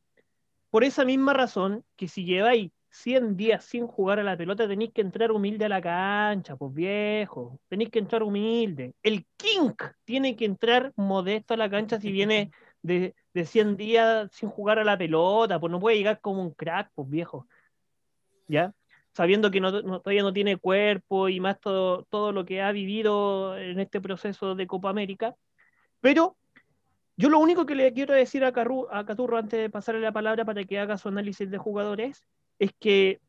por 0.71 0.83
esa 0.83 1.05
misma 1.05 1.33
razón, 1.33 1.85
que 1.95 2.07
si 2.07 2.25
lleváis 2.25 2.71
100 2.93 3.35
días 3.35 3.65
sin 3.65 3.87
jugar 3.87 4.19
a 4.19 4.23
la 4.23 4.37
pelota, 4.37 4.67
tenéis 4.67 4.91
que 4.93 5.01
entrar 5.01 5.31
humilde 5.31 5.65
a 5.65 5.69
la 5.69 5.81
cancha, 5.81 6.55
pues 6.55 6.73
viejo, 6.73 7.59
tenéis 7.67 7.89
que 7.89 7.97
entrar 7.97 8.21
humilde. 8.21 8.93
El 9.01 9.25
King 9.35 9.71
tiene 10.03 10.35
que 10.35 10.45
entrar 10.45 10.93
modesto 10.95 11.55
a 11.55 11.57
la 11.57 11.69
cancha 11.71 11.99
si 11.99 12.11
viene 12.11 12.51
de, 12.83 13.15
de 13.33 13.45
100 13.45 13.77
días 13.77 14.29
sin 14.31 14.47
jugar 14.49 14.77
a 14.77 14.83
la 14.83 14.95
pelota, 14.97 15.59
pues 15.59 15.71
no 15.71 15.79
puede 15.79 15.97
llegar 15.97 16.19
como 16.21 16.41
un 16.43 16.51
crack, 16.53 16.91
pues 16.93 17.09
viejo. 17.09 17.47
¿Ya? 18.47 18.73
Sabiendo 19.13 19.49
que 19.49 19.59
no, 19.59 19.71
no- 19.81 19.99
todavía 19.99 20.21
no 20.23 20.33
tiene 20.33 20.57
cuerpo 20.57 21.29
y 21.29 21.39
más 21.39 21.59
todo, 21.59 22.03
todo 22.05 22.31
lo 22.31 22.45
que 22.45 22.61
ha 22.61 22.71
vivido 22.71 23.57
en 23.57 23.79
este 23.79 24.01
proceso 24.01 24.53
de 24.53 24.67
Copa 24.67 24.89
América. 24.89 25.35
Pero 25.99 26.37
yo 27.17 27.29
lo 27.29 27.39
único 27.39 27.65
que 27.65 27.73
le 27.75 27.91
quiero 27.93 28.13
decir 28.13 28.43
a, 28.45 28.53
Carru- 28.53 28.87
a 28.91 29.03
Caturro 29.05 29.37
antes 29.37 29.59
de 29.59 29.69
pasarle 29.71 30.01
la 30.01 30.11
palabra 30.11 30.45
para 30.45 30.63
que 30.63 30.77
haga 30.79 30.97
su 30.97 31.07
análisis 31.09 31.49
de 31.49 31.57
jugadores 31.57 32.21
es 32.59 32.71
que 32.79 33.19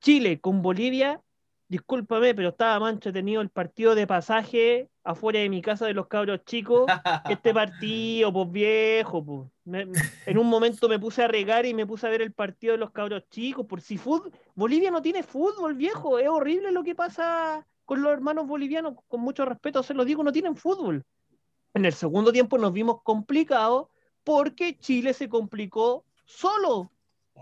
Chile 0.00 0.40
con 0.40 0.62
Bolivia, 0.62 1.20
discúlpame, 1.68 2.34
pero 2.34 2.50
estaba 2.50 2.80
más 2.80 2.92
entretenido 2.92 3.40
el 3.40 3.50
partido 3.50 3.94
de 3.94 4.06
pasaje 4.06 4.88
afuera 5.04 5.40
de 5.40 5.48
mi 5.48 5.62
casa 5.62 5.86
de 5.86 5.94
los 5.94 6.06
cabros 6.08 6.44
chicos 6.44 6.86
este 7.28 7.54
partido, 7.54 8.32
pues 8.32 8.50
viejo, 8.50 9.24
pues. 9.24 9.48
Me- 9.64 9.86
en 10.26 10.38
un 10.38 10.46
momento 10.48 10.88
me 10.88 10.98
puse 10.98 11.22
a 11.22 11.28
regar 11.28 11.66
y 11.66 11.74
me 11.74 11.86
puse 11.86 12.06
a 12.06 12.10
ver 12.10 12.22
el 12.22 12.32
partido 12.32 12.72
de 12.72 12.78
los 12.78 12.90
cabros 12.90 13.28
chicos, 13.30 13.66
por 13.66 13.80
si 13.80 13.96
fútbol, 13.96 14.32
Bolivia 14.54 14.90
no 14.90 15.00
tiene 15.02 15.22
fútbol, 15.22 15.74
viejo, 15.74 16.18
es 16.18 16.28
horrible 16.28 16.72
lo 16.72 16.82
que 16.82 16.94
pasa 16.94 17.66
con 17.84 18.02
los 18.02 18.12
hermanos 18.12 18.46
bolivianos, 18.46 18.94
con 19.08 19.20
mucho 19.20 19.44
respeto 19.44 19.82
se 19.82 19.94
lo 19.94 20.04
digo, 20.04 20.22
no 20.22 20.32
tienen 20.32 20.56
fútbol. 20.56 21.04
En 21.74 21.84
el 21.84 21.92
segundo 21.92 22.32
tiempo 22.32 22.58
nos 22.58 22.72
vimos 22.72 23.02
complicados 23.02 23.88
porque 24.24 24.78
Chile 24.78 25.14
se 25.14 25.28
complicó 25.28 26.04
solo, 26.24 26.91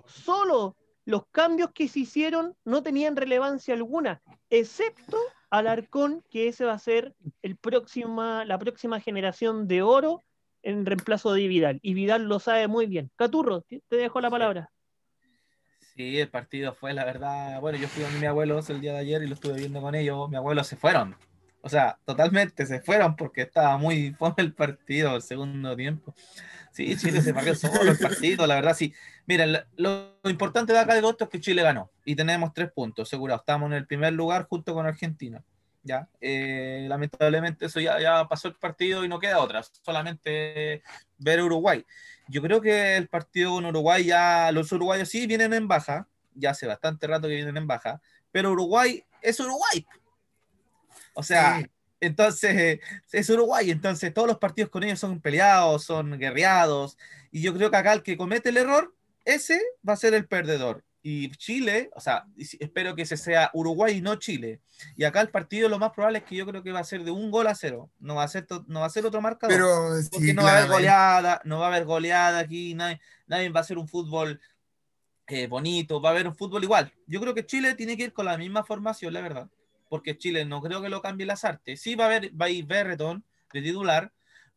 solo. 0.07 0.77
Los 1.05 1.27
cambios 1.33 1.71
que 1.73 1.89
se 1.89 2.01
hicieron 2.01 2.55
no 2.65 2.83
tenían 2.83 3.17
relevancia 3.17 3.75
alguna, 3.75 4.23
excepto 4.51 5.17
Alarcón, 5.51 6.23
que 6.31 6.49
ese 6.49 6.65
va 6.65 6.75
a 6.75 6.79
ser 6.79 7.15
el 7.43 7.57
próxima, 7.57 8.45
la 8.45 8.59
próxima 8.59 9.01
generación 9.01 9.67
de 9.67 9.83
oro 9.83 10.23
en 10.63 10.87
reemplazo 10.87 11.33
de 11.33 11.49
Vidal. 11.49 11.81
Y 11.83 11.95
Vidal 11.95 12.25
lo 12.25 12.39
sabe 12.39 12.69
muy 12.69 12.87
bien. 12.87 13.11
Caturro, 13.17 13.63
te 13.63 13.97
dejo 13.97 14.21
la 14.21 14.31
palabra. 14.31 14.71
Sí, 15.97 16.21
el 16.21 16.29
partido 16.29 16.73
fue, 16.73 16.95
la 16.95 17.05
verdad. 17.05 17.61
Bueno, 17.61 17.79
yo 17.79 17.89
fui 17.89 18.05
con 18.05 18.21
mi 18.21 18.27
abuelo 18.27 18.61
el 18.67 18.81
día 18.81 18.93
de 18.93 18.99
ayer 19.01 19.23
y 19.23 19.27
lo 19.27 19.35
estuve 19.35 19.55
viendo 19.55 19.81
con 19.81 19.95
ellos. 19.95 20.31
Mi 20.31 20.37
abuelo 20.37 20.63
se 20.63 20.77
fueron. 20.77 21.17
O 21.63 21.69
sea, 21.69 21.99
totalmente 22.05 22.65
se 22.65 22.81
fueron 22.81 23.17
porque 23.17 23.43
estaba 23.43 23.77
muy 23.77 24.13
fome 24.19 24.35
el 24.39 24.55
partido, 24.55 25.17
el 25.17 25.23
segundo 25.23 25.77
tiempo. 25.77 26.15
Sí, 26.73 26.97
Chile 26.97 27.21
se 27.21 27.35
partió 27.35 27.55
solo 27.55 27.91
el 27.91 27.99
partido, 27.99 28.47
la 28.47 28.55
verdad, 28.55 28.77
sí. 28.77 28.95
Mira, 29.27 29.67
lo, 29.77 30.15
importante 30.25 30.73
de 30.73 30.79
acá 30.79 30.95
de 30.95 31.01
esto 31.07 31.25
es 31.25 31.31
que 31.31 31.41
Chile 31.41 31.63
ganó 31.63 31.91
y 32.05 32.15
tenemos 32.15 32.53
tres 32.55 32.71
puntos, 32.73 33.09
seguro. 33.09 33.35
Estamos 33.35 33.67
en 33.69 33.75
el 33.75 33.87
primer 33.87 34.13
lugar 34.13 34.47
junto 34.49 34.73
con 34.75 34.87
Argentina. 34.87 35.43
Ya, 35.83 36.09
eh, 36.21 36.85
lamentablemente 36.89 37.67
eso 37.67 37.81
ya, 37.81 37.99
ya 37.99 38.29
pasó 38.29 38.49
el 38.49 38.55
partido 38.55 39.03
y 39.05 39.09
no 39.09 39.19
queda 39.19 39.39
otra, 39.39 39.63
solamente 39.63 40.83
ver 41.19 41.43
Uruguay. 41.43 41.85
Yo 42.29 42.43
creo 42.43 42.61
que 42.61 42.97
el 42.97 43.09
partido 43.09 43.53
con 43.53 43.65
Uruguay 43.65 44.05
ya, 44.05 44.53
los 44.53 44.71
uruguayos 44.73 45.09
sí 45.09 45.27
vienen 45.27 45.55
en 45.55 45.67
baja, 45.67 46.07
ya 46.35 46.51
hace 46.51 46.67
bastante 46.67 47.07
rato 47.07 47.29
que 47.29 47.35
vienen 47.35 47.57
en 47.57 47.67
baja, 47.67 48.01
pero 48.31 48.53
Uruguay 48.53 49.03
es 49.23 49.41
Uruguay. 49.41 49.87
O 51.15 51.23
sea, 51.23 51.63
entonces 52.01 52.81
es 53.13 53.31
Uruguay, 53.31 53.71
entonces 53.71 54.13
todos 54.13 54.29
los 54.29 54.39
partidos 54.39 54.71
con 54.71 54.83
ellos 54.83 54.99
son 54.99 55.21
peleados, 55.21 55.85
son 55.85 56.19
guerreados, 56.19 56.97
y 57.31 57.43
yo 57.43 57.55
creo 57.55 57.71
que 57.71 57.77
acá 57.77 57.93
el 57.93 58.03
que 58.03 58.17
comete 58.17 58.49
el 58.49 58.57
error, 58.57 58.95
ese 59.25 59.61
va 59.87 59.93
a 59.93 59.97
ser 59.97 60.15
el 60.15 60.27
perdedor 60.27 60.85
y 61.03 61.31
Chile, 61.33 61.91
o 61.95 62.01
sea, 62.01 62.27
espero 62.37 62.95
que 62.95 63.03
ese 63.03 63.17
sea 63.17 63.51
Uruguay 63.55 63.97
y 63.97 64.01
no 64.03 64.17
Chile. 64.17 64.61
Y 64.97 65.05
acá 65.05 65.23
el 65.23 65.31
partido 65.31 65.69
lo 65.69 65.79
más 65.79 65.93
probable 65.93 66.19
es 66.19 66.25
que 66.25 66.37
yo 66.37 66.47
creo 66.47 66.63
que 66.63 66.73
va 66.73 66.81
a 66.81 66.85
ser 66.85 67.05
de 67.05 67.11
un 67.11 67.31
gol 67.31 67.47
a 67.47 67.55
cero. 67.55 67.91
No 67.99 68.17
va 68.17 68.25
a 68.25 68.29
ser, 68.29 68.47
no 68.67 68.81
va 68.81 68.87
a 68.87 68.91
ser 68.91 69.07
otro 69.07 69.21
marcador. 69.23 69.55
Pero, 69.55 69.93
porque 70.13 70.35
no 70.35 70.43
va 70.43 70.51
a 70.51 70.59
haber 70.59 70.71
goleada, 70.71 71.41
no 71.45 71.59
va 71.59 71.67
a 71.67 71.69
haber 71.69 71.87
goleada 71.87 72.39
aquí, 72.39 72.75
nadie, 72.75 73.01
nadie 73.27 73.49
va 73.49 73.61
a 73.61 73.63
hacer 73.63 73.79
un 73.79 73.89
fútbol 73.89 74.41
eh, 75.27 75.47
bonito, 75.47 76.03
va 76.03 76.11
a 76.11 76.13
haber 76.13 76.29
un 76.29 76.37
fútbol 76.37 76.65
igual. 76.65 76.93
Yo 77.07 77.21
creo 77.21 77.35
que 77.35 77.47
Chile 77.47 77.75
tiene 77.75 77.97
que 77.97 78.05
ir 78.05 78.13
con 78.13 78.27
la 78.27 78.37
misma 78.37 78.63
formación, 78.63 79.15
la 79.15 79.23
verdad. 79.23 79.49
Porque 79.91 80.17
Chile 80.17 80.47
no 80.47 80.63
creo 80.63 80.81
que 80.81 80.89
lo 80.89 81.03
cambie 81.03 81.27
las 81.27 81.45
artes. 81.45 81.83
Sí 81.83 81.95
va 81.97 82.05
a, 82.05 82.07
haber, 82.07 82.41
va 82.41 82.47
a 82.47 82.51
ir 82.51 82.65
Berreton 82.65 83.23
de 83.53 83.61
titular, 83.61 84.11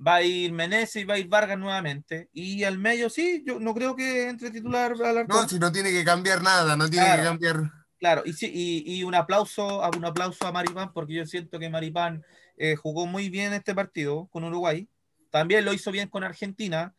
va 0.05 0.15
a 0.15 0.21
ir 0.21 0.53
Menezes 0.53 1.01
y 1.01 1.05
va 1.05 1.15
a 1.15 1.17
ir 1.17 1.27
Vargas 1.27 1.57
nuevamente. 1.57 2.29
Y 2.31 2.63
al 2.63 2.77
medio, 2.77 3.09
sí, 3.09 3.43
yo 3.45 3.59
no 3.59 3.73
creo 3.73 3.95
que 3.95 4.29
entre 4.29 4.51
titular 4.51 4.93
al 5.03 5.27
No, 5.27 5.49
si 5.49 5.59
no 5.59 5.71
tiene 5.71 5.91
que 5.91 6.05
cambiar 6.05 6.41
nada, 6.41 6.77
no 6.77 6.89
tiene 6.89 7.17
que 7.17 7.23
cambiar. 7.23 7.71
Claro, 7.99 8.21
y, 8.25 8.33
sí, 8.33 8.51
y, 8.85 9.03
un 9.03 9.15
aplauso, 9.15 9.81
un 9.95 10.05
aplauso 10.05 10.45
a 10.45 10.51
Maripán, 10.51 10.93
porque 10.93 11.13
yo 11.13 11.25
siento 11.25 11.57
que 11.57 11.69
Maripán 11.69 12.23
eh, 12.57 12.75
jugó 12.75 13.07
muy 13.07 13.29
bien 13.29 13.53
este 13.53 13.73
partido 13.73 14.27
con 14.27 14.43
Uruguay. 14.43 14.87
También 15.31 15.65
lo 15.65 15.73
hizo 15.73 15.91
bien 15.91 16.09
con 16.09 16.23
Argentina. 16.23 16.93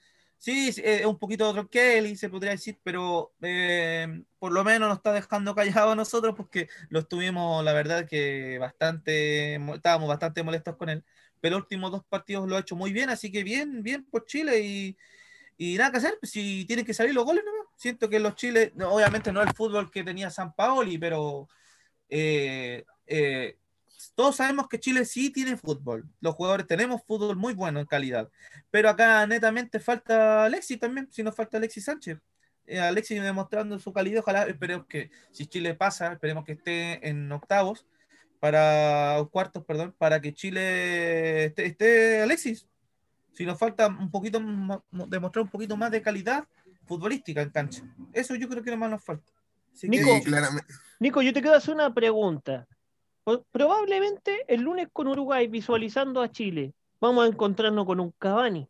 Sí, 0.44 0.74
es 0.76 1.06
un 1.06 1.18
poquito 1.18 1.48
otro 1.48 1.68
Kelly, 1.70 2.16
se 2.16 2.28
podría 2.28 2.50
decir, 2.50 2.78
pero 2.82 3.32
eh, 3.40 4.06
por 4.38 4.52
lo 4.52 4.62
menos 4.62 4.88
nos 4.90 4.98
está 4.98 5.12
dejando 5.12 5.54
callado 5.54 5.92
a 5.92 5.96
nosotros 5.96 6.34
porque 6.36 6.68
lo 6.90 6.98
estuvimos, 7.00 7.64
la 7.64 7.72
verdad, 7.72 8.06
que 8.06 8.58
bastante, 8.58 9.54
estábamos 9.74 10.08
bastante 10.08 10.42
molestos 10.42 10.76
con 10.76 10.90
él 10.90 11.04
pero 11.44 11.56
los 11.56 11.64
últimos 11.64 11.90
dos 11.90 12.02
partidos 12.08 12.48
lo 12.48 12.56
ha 12.56 12.60
hecho 12.60 12.74
muy 12.74 12.90
bien, 12.90 13.10
así 13.10 13.30
que 13.30 13.44
bien, 13.44 13.82
bien 13.82 14.02
por 14.06 14.24
Chile 14.24 14.60
y, 14.60 14.96
y 15.58 15.76
nada 15.76 15.90
que 15.90 15.98
hacer, 15.98 16.16
pues, 16.18 16.32
si 16.32 16.64
tienen 16.64 16.86
que 16.86 16.94
salir 16.94 17.14
los 17.14 17.26
goles, 17.26 17.44
¿no? 17.44 17.52
Siento 17.76 18.08
que 18.08 18.18
los 18.18 18.34
Chile, 18.34 18.72
obviamente 18.82 19.30
no 19.30 19.42
el 19.42 19.52
fútbol 19.52 19.90
que 19.90 20.02
tenía 20.04 20.30
San 20.30 20.54
Paoli, 20.54 20.96
pero 20.96 21.46
eh, 22.08 22.86
eh, 23.06 23.58
todos 24.14 24.36
sabemos 24.36 24.68
que 24.68 24.80
Chile 24.80 25.04
sí 25.04 25.30
tiene 25.30 25.56
fútbol. 25.56 26.08
Los 26.20 26.34
jugadores 26.34 26.66
tenemos 26.66 27.02
fútbol 27.06 27.36
muy 27.36 27.54
bueno 27.54 27.80
en 27.80 27.86
calidad. 27.86 28.28
Pero 28.70 28.88
acá 28.88 29.26
netamente 29.26 29.80
falta 29.80 30.44
Alexis 30.44 30.78
también, 30.78 31.08
si 31.10 31.22
nos 31.22 31.34
falta 31.34 31.56
Alexis 31.56 31.84
Sánchez. 31.84 32.18
Eh, 32.66 32.80
Alexis 32.80 33.22
demostrando 33.22 33.78
su 33.78 33.92
calidad, 33.92 34.20
ojalá 34.20 34.44
esperemos 34.44 34.86
que 34.86 35.10
si 35.30 35.46
Chile 35.46 35.74
pasa, 35.74 36.12
esperemos 36.12 36.44
que 36.44 36.52
esté 36.52 37.06
en 37.08 37.30
octavos 37.30 37.86
para 38.40 39.22
cuartos, 39.30 39.64
perdón, 39.64 39.94
para 39.96 40.20
que 40.20 40.32
Chile 40.32 41.46
esté, 41.56 42.22
Alexis. 42.22 42.66
Si 43.32 43.44
nos 43.44 43.58
falta 43.58 43.88
un 43.88 44.10
poquito, 44.10 44.38
demostrar 45.08 45.44
un 45.44 45.50
poquito 45.50 45.76
más 45.76 45.90
de 45.90 46.02
calidad 46.02 46.46
futbolística 46.86 47.42
en 47.42 47.50
cancha. 47.50 47.82
Eso 48.12 48.34
yo 48.34 48.48
creo 48.48 48.62
que 48.62 48.76
más 48.76 48.90
nos 48.90 49.02
falta. 49.02 49.32
Nico, 49.82 50.20
Nico, 51.00 51.22
yo 51.22 51.32
te 51.32 51.42
quiero 51.42 51.56
hacer 51.56 51.74
una 51.74 51.92
pregunta. 51.92 52.66
Probablemente 53.24 54.44
el 54.48 54.60
lunes 54.62 54.88
con 54.92 55.08
Uruguay, 55.08 55.48
visualizando 55.48 56.20
a 56.20 56.30
Chile, 56.30 56.74
vamos 57.00 57.24
a 57.24 57.28
encontrarnos 57.28 57.86
con 57.86 58.00
un 58.00 58.12
Cavani, 58.18 58.68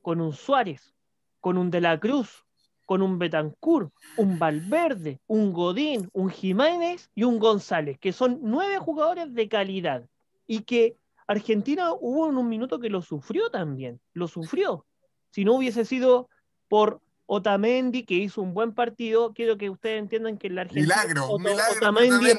con 0.00 0.20
un 0.20 0.32
Suárez, 0.32 0.94
con 1.40 1.58
un 1.58 1.70
De 1.70 1.80
la 1.80 2.00
Cruz, 2.00 2.44
con 2.86 3.02
un 3.02 3.18
Betancourt, 3.18 3.92
un 4.16 4.38
Valverde, 4.38 5.20
un 5.26 5.52
Godín, 5.52 6.08
un 6.12 6.30
Jiménez 6.30 7.10
y 7.14 7.24
un 7.24 7.38
González, 7.38 7.98
que 7.98 8.12
son 8.12 8.40
nueve 8.42 8.78
jugadores 8.78 9.34
de 9.34 9.48
calidad 9.48 10.08
y 10.46 10.62
que 10.62 10.96
Argentina 11.26 11.92
hubo 11.92 12.28
en 12.28 12.36
un 12.38 12.48
minuto 12.48 12.80
que 12.80 12.90
lo 12.90 13.02
sufrió 13.02 13.50
también, 13.50 14.00
lo 14.14 14.26
sufrió. 14.28 14.86
Si 15.30 15.44
no 15.44 15.54
hubiese 15.54 15.84
sido 15.84 16.28
por 16.68 17.00
Otamendi, 17.32 18.02
que 18.04 18.14
hizo 18.14 18.42
un 18.42 18.54
buen 18.54 18.74
partido, 18.74 19.32
quiero 19.32 19.56
que 19.56 19.70
ustedes 19.70 20.00
entiendan 20.00 20.36
que 20.36 20.48
el 20.48 20.58
Argentina... 20.58 21.04
Milagro, 21.04 21.38
milagro, 21.38 21.76
Otamendi, 21.76 22.32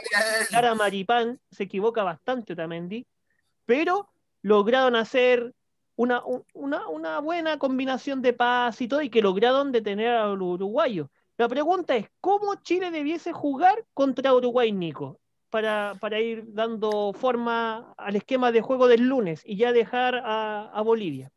Maripán, 0.75 1.39
se 1.49 1.63
equivoca 1.63 2.03
bastante 2.03 2.51
Otamendi, 2.51 3.07
pero 3.65 4.09
lograron 4.41 4.97
hacer 4.97 5.53
una, 5.95 6.21
una, 6.53 7.19
buena 7.19 7.57
combinación 7.57 8.21
de 8.21 8.33
paz 8.33 8.81
y 8.81 8.89
todo, 8.89 9.01
y 9.01 9.09
que 9.09 9.21
lograron 9.21 9.71
detener 9.71 10.09
a 10.09 10.27
los 10.27 10.41
uruguayos. 10.41 11.07
La 11.37 11.47
pregunta 11.47 11.95
es, 11.95 12.07
¿cómo 12.19 12.55
Chile 12.55 12.91
debiese 12.91 13.31
jugar 13.31 13.85
contra 13.93 14.33
Uruguay, 14.33 14.73
Nico? 14.73 15.21
Para, 15.49 16.19
ir 16.19 16.43
dando 16.47 17.13
forma 17.13 17.93
al 17.97 18.17
esquema 18.17 18.51
de 18.51 18.59
juego 18.59 18.89
del 18.89 19.07
lunes 19.07 19.41
y 19.45 19.55
ya 19.55 19.71
dejar 19.71 20.21
a, 20.25 20.81
Bolivia. 20.83 21.31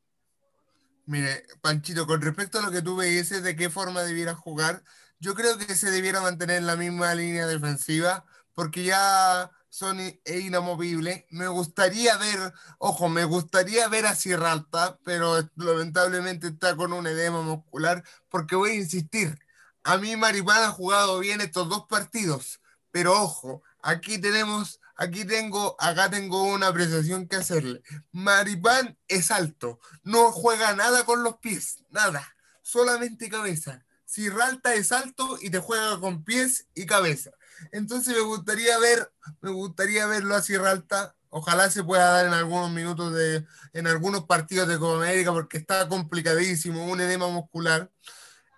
Mire, 1.07 1.45
Panchito, 1.61 2.07
con 2.07 2.23
respecto 2.23 2.59
a 2.59 2.63
lo 2.63 2.71
que 2.71 2.83
tú 2.83 2.97
me 2.97 3.07
dices 3.07 3.43
de 3.43 3.57
qué 3.57 3.69
forma 3.69 4.03
debiera 4.03 4.35
jugar, 4.35 4.83
yo 5.19 5.35
creo 5.35 5.59
que 5.59 5.75
se 5.77 5.91
debiera 5.91 6.21
mantener 6.21 6.63
la 6.63 6.77
misma 6.77 7.15
línea 7.15 7.47
defensiva, 7.47 8.25
porque 8.55 8.85
ya 8.85 9.51
son 9.69 9.99
inamovibles. 10.27 11.25
Me 11.31 11.49
gustaría 11.49 12.17
ver, 12.17 12.55
ojo, 12.79 13.09
me 13.09 13.25
gustaría 13.25 13.89
ver 13.89 14.07
a 14.07 14.15
Sierra 14.15 14.53
Alta, 14.53 14.99
pero 15.05 15.47
lamentablemente 15.57 16.49
está 16.49 16.77
con 16.77 16.93
un 16.93 17.07
edema 17.07 17.43
muscular, 17.43 18.03
porque 18.29 18.57
voy 18.57 18.71
a 18.71 18.75
insistir, 18.75 19.39
a 19.83 19.99
mí 19.99 20.17
Maripán 20.17 20.63
ha 20.63 20.71
jugado 20.71 21.19
bien 21.19 21.41
estos 21.41 21.69
dos 21.69 21.87
partidos, 21.87 22.61
pero 22.91 23.13
ojo, 23.21 23.63
aquí 23.83 24.19
tenemos, 24.19 24.81
aquí 24.97 25.25
tengo, 25.25 25.77
acá 25.79 26.11
tengo 26.11 26.43
una 26.45 26.69
apreciación 26.69 27.29
que 27.29 27.37
hacerle. 27.37 27.83
Maripán 28.13 28.99
es 29.09 29.31
alto, 29.31 29.81
no 30.03 30.33
juega 30.33 30.75
nada 30.75 31.05
con 31.05 31.23
los 31.23 31.39
pies, 31.39 31.85
nada, 31.91 32.35
solamente 32.63 33.29
cabeza. 33.29 33.85
Sierralta 34.05 34.75
es 34.75 34.93
alto 34.93 35.39
y 35.41 35.51
te 35.51 35.59
juega 35.59 35.99
con 35.99 36.25
pies 36.25 36.69
y 36.75 36.87
cabeza. 36.87 37.31
Entonces 37.73 38.15
me 38.15 38.21
gustaría 38.21 38.79
ver, 38.79 39.13
me 39.41 39.51
gustaría 39.51 40.07
verlo 40.07 40.35
a 40.35 40.43
Sierra 40.43 40.71
Alta. 40.71 41.15
Ojalá 41.31 41.69
se 41.69 41.83
pueda 41.83 42.11
dar 42.11 42.27
en 42.27 42.33
algunos 42.33 42.71
minutos 42.71 43.13
de, 43.13 43.45
en 43.73 43.87
algunos 43.89 44.25
partidos 44.27 44.69
de 44.69 44.79
Copa 44.79 44.99
América, 45.03 45.33
porque 45.33 45.59
está 45.59 45.89
complicadísimo, 45.89 46.87
un 46.87 47.01
edema 47.01 47.29
muscular. 47.29 47.91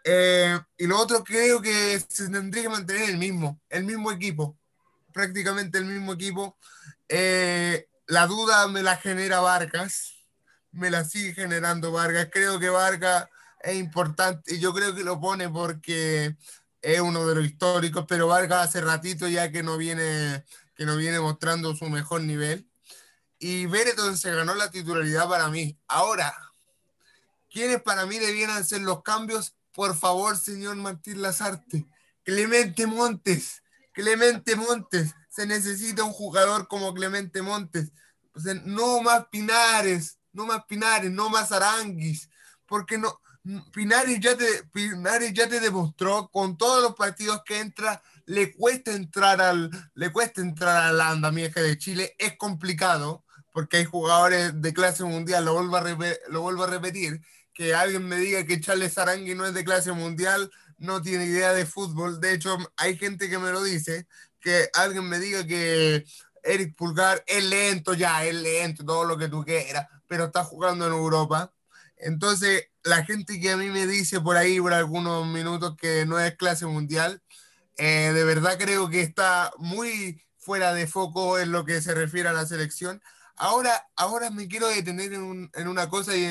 Eh, 0.05 0.59
y 0.77 0.87
lo 0.87 1.01
otro 1.01 1.25
creo 1.25 1.63
que 1.63 1.99
se 2.07 2.29
tendría 2.29 2.65
que 2.65 2.69
mantener 2.69 3.11
el 3.11 3.17
mismo, 3.17 3.61
el 3.71 3.85
mismo 3.85 4.13
equipo, 4.13 4.59
prácticamente 5.17 5.79
el 5.79 5.87
mismo 5.87 6.13
equipo. 6.13 6.59
Eh, 7.09 7.89
la 8.07 8.27
duda 8.27 8.69
me 8.69 8.83
la 8.83 8.97
genera 8.99 9.41
Vargas, 9.41 10.13
me 10.73 10.91
la 10.91 11.07
sigue 11.07 11.33
generando 11.33 11.91
Vargas. 11.91 12.29
Creo 12.31 12.61
que 12.61 12.69
Vargas 12.69 13.27
es 13.61 13.77
importante 13.77 14.55
y 14.55 14.61
yo 14.61 14.75
creo 14.75 14.95
que 14.95 15.05
lo 15.05 15.19
pone 15.19 15.49
porque 15.49 16.37
es 16.83 17.01
uno 17.01 17.27
de 17.27 17.35
los 17.35 17.47
históricos, 17.47 18.05
pero 18.07 18.29
Vargas 18.29 18.69
hace 18.69 18.83
ratito 18.83 19.27
ya 19.27 19.51
que 19.51 19.63
no 19.63 19.79
viene, 19.79 20.45
que 20.75 20.85
no 20.85 20.97
viene 20.97 21.19
mostrando 21.19 21.75
su 21.75 21.87
mejor 21.87 22.21
nivel. 22.21 22.69
Y 23.39 23.65
Bereton 23.65 24.19
se 24.19 24.35
ganó 24.35 24.55
la 24.55 24.71
titularidad 24.71 25.27
para 25.31 25.49
mí. 25.49 25.79
Ahora, 25.89 26.37
¿quiénes 27.51 27.81
para 27.81 28.05
mí 28.05 28.19
debieran 28.19 28.63
ser 28.67 28.83
los 28.83 29.03
cambios? 29.03 29.57
Por 29.73 29.97
favor, 29.97 30.37
señor 30.37 30.77
Martín 30.77 31.23
Lazarte. 31.23 31.87
Clemente 32.23 32.87
Montes. 32.87 33.63
Clemente 33.97 34.55
Montes. 34.57 35.15
Se 35.31 35.47
necesita 35.47 36.05
un 36.05 36.13
jugador 36.13 36.69
como 36.69 36.93
Clemente 36.93 37.41
Montes. 37.41 37.93
no 38.65 39.01
más 39.01 39.27
Pinares, 39.29 40.19
no 40.35 40.45
más 40.45 40.67
Pinares, 40.67 41.11
no 41.11 41.31
más 41.31 41.51
Aranguis. 41.51 42.29
Porque 42.67 42.99
no, 42.99 43.23
Pinares 43.73 44.21
ya, 44.21 44.37
te, 44.37 44.65
Pinares 44.71 45.33
ya 45.33 45.49
te 45.49 45.61
demostró 45.61 46.29
con 46.29 46.59
todos 46.59 46.83
los 46.83 46.95
partidos 46.95 47.41
que 47.47 47.59
entra, 47.61 48.03
le 48.27 48.53
cuesta 48.53 48.93
entrar 48.93 49.41
al, 49.41 49.71
le 49.95 50.13
cuesta 50.13 50.43
entrar 50.43 50.77
al 50.77 51.01
andamiaje 51.01 51.63
de 51.63 51.79
Chile, 51.79 52.15
es 52.19 52.37
complicado, 52.37 53.25
porque 53.53 53.79
hay 53.79 53.85
jugadores 53.87 54.61
de 54.61 54.75
clase 54.75 55.05
mundial, 55.05 55.47
lo 55.47 55.55
vuelvo 55.55 56.65
a, 56.65 56.67
repetir, 56.67 57.23
que 57.55 57.75
alguien 57.75 58.07
me 58.07 58.17
diga 58.17 58.45
que 58.45 58.61
Charles 58.61 58.99
Arangui 58.99 59.35
no 59.35 59.47
es 59.47 59.55
de 59.55 59.65
clase 59.65 59.93
mundial, 59.93 60.51
no 60.79 61.03
tiene 61.03 61.27
idea 61.27 61.53
de 61.53 61.67
fútbol. 61.67 62.21
De 62.21 62.35
hecho, 62.35 62.57
hay 62.77 62.97
gente 62.97 63.29
que 63.29 63.39
me 63.39 63.51
lo 63.51 63.63
dice, 63.63 64.07
que 64.41 64.69
alguien 64.75 65.09
me 65.09 65.19
diga 65.19 65.47
que 65.47 66.05
Eric 66.43 66.77
Pulgar 66.77 67.23
es 67.27 67.45
lento 67.45 67.95
ya, 67.95 68.25
es 68.25 68.35
lento, 68.35 68.85
todo 68.85 69.05
lo 69.05 69.19
que 69.19 69.29
tú 69.29 69.45
quieras, 69.45 69.87
pero 70.07 70.27
está 70.27 70.45
jugando 70.45 70.87
en 70.87 70.93
Europa. 70.93 71.53
Entonces, 71.97 72.69
la 72.83 73.05
gente 73.05 73.41
que 73.41 73.53
a 73.53 73.57
mí 73.57 73.69
me 73.71 73.87
dice 73.87 74.21
por 74.21 74.37
ahí, 74.37 74.61
por 74.61 74.73
algunos 74.73 75.27
minutos, 75.27 75.77
que 75.77 76.07
no 76.07 76.19
es 76.21 76.37
clase 76.37 76.67
mundial, 76.67 77.23
eh, 77.77 78.13
de 78.15 78.25
verdad 78.25 78.59
creo 78.59 78.89
que 78.89 79.01
está 79.01 79.53
muy 79.59 80.23
fuera 80.39 80.73
de 80.73 80.87
foco 80.87 81.39
en 81.39 81.53
lo 81.53 81.65
que 81.65 81.83
se 81.83 81.95
refiere 81.95 82.29
a 82.29 82.33
la 82.33 82.47
selección. 82.47 83.03
Ahora, 83.37 83.89
ahora 83.97 84.31
me 84.31 84.49
quiero 84.49 84.69
detener 84.69 85.13
en, 85.13 85.51
en 85.53 85.69
una 85.69 85.89
cosa 85.89 86.17
y 86.17 86.25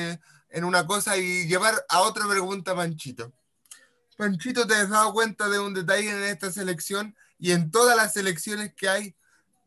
en 0.50 0.64
una 0.64 0.86
cosa 0.86 1.16
y 1.18 1.46
llevar 1.46 1.74
a 1.88 2.00
otra 2.00 2.26
pregunta, 2.26 2.74
Panchito. 2.74 3.32
Panchito, 4.16 4.66
¿te 4.66 4.74
has 4.74 4.88
dado 4.88 5.12
cuenta 5.12 5.48
de 5.48 5.58
un 5.58 5.74
detalle 5.74 6.10
en 6.10 6.22
esta 6.22 6.50
selección 6.50 7.14
y 7.38 7.52
en 7.52 7.70
todas 7.70 7.96
las 7.96 8.14
selecciones 8.14 8.72
que 8.74 8.88
hay? 8.88 9.14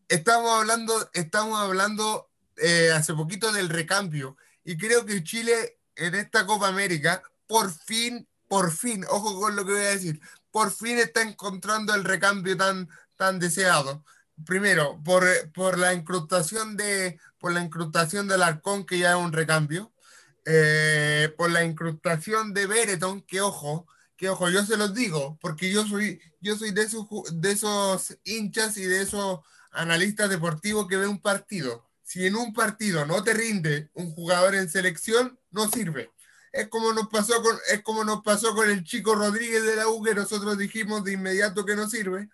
Estamos 0.07 0.51
hablando, 0.51 1.09
estamos 1.13 1.59
hablando 1.59 2.29
eh, 2.57 2.91
hace 2.91 3.13
poquito 3.13 3.51
del 3.51 3.69
recambio 3.69 4.37
y 4.63 4.75
creo 4.75 5.05
que 5.05 5.23
Chile 5.23 5.77
en 5.95 6.15
esta 6.15 6.47
Copa 6.47 6.67
América, 6.67 7.21
por 7.45 7.71
fin, 7.71 8.27
por 8.47 8.71
fin, 8.71 9.05
ojo 9.09 9.39
con 9.39 9.55
lo 9.55 9.65
que 9.65 9.73
voy 9.73 9.81
a 9.81 9.89
decir, 9.89 10.19
por 10.51 10.71
fin 10.71 10.97
está 10.97 11.21
encontrando 11.21 11.93
el 11.93 12.03
recambio 12.03 12.57
tan, 12.57 12.89
tan 13.17 13.37
deseado. 13.37 14.03
Primero, 14.47 14.99
por, 15.03 15.25
por 15.51 15.77
la 15.77 15.93
incrustación 15.93 16.75
de 16.75 17.19
por 17.37 17.53
la 17.53 17.61
incrustación 17.61 18.27
del 18.27 18.43
Arcón, 18.43 18.85
que 18.85 18.99
ya 18.99 19.11
es 19.11 19.17
un 19.17 19.31
recambio, 19.31 19.93
eh, 20.45 21.33
por 21.37 21.51
la 21.51 21.63
incrustación 21.63 22.53
de 22.53 22.65
Bereton, 22.65 23.21
que 23.21 23.41
ojo, 23.41 23.87
que 24.19 24.27
ojo, 24.27 24.49
yo 24.49 24.65
se 24.65 24.75
los 24.75 24.93
digo, 24.93 25.39
porque 25.41 25.71
yo 25.71 25.87
soy, 25.87 26.21
yo 26.41 26.57
soy 26.57 26.71
de 26.71 26.81
esos, 26.81 27.07
de 27.31 27.51
esos 27.51 28.17
hinchas 28.25 28.75
y 28.75 28.83
de 28.83 29.01
esos 29.01 29.39
analistas 29.71 30.29
deportivos 30.29 30.89
que 30.89 30.97
ve 30.97 31.07
un 31.07 31.21
partido. 31.21 31.89
Si 32.03 32.27
en 32.27 32.35
un 32.35 32.53
partido 32.53 33.05
no 33.05 33.23
te 33.23 33.33
rinde 33.33 33.89
un 33.93 34.11
jugador 34.11 34.55
en 34.55 34.69
selección, 34.69 35.39
no 35.51 35.69
sirve. 35.69 36.11
Es 36.51 36.67
como 36.67 36.91
nos 36.91 37.07
pasó 37.07 37.41
con, 37.41 37.57
es 37.71 37.81
como 37.81 38.03
nos 38.03 38.21
pasó 38.21 38.53
con 38.53 38.69
el 38.69 38.83
chico 38.83 39.15
Rodríguez 39.15 39.63
de 39.63 39.77
la 39.77 39.87
U, 39.87 40.03
que 40.03 40.13
nosotros 40.13 40.57
dijimos 40.57 41.05
de 41.05 41.13
inmediato 41.13 41.65
que 41.65 41.77
no 41.77 41.89
sirve. 41.89 42.27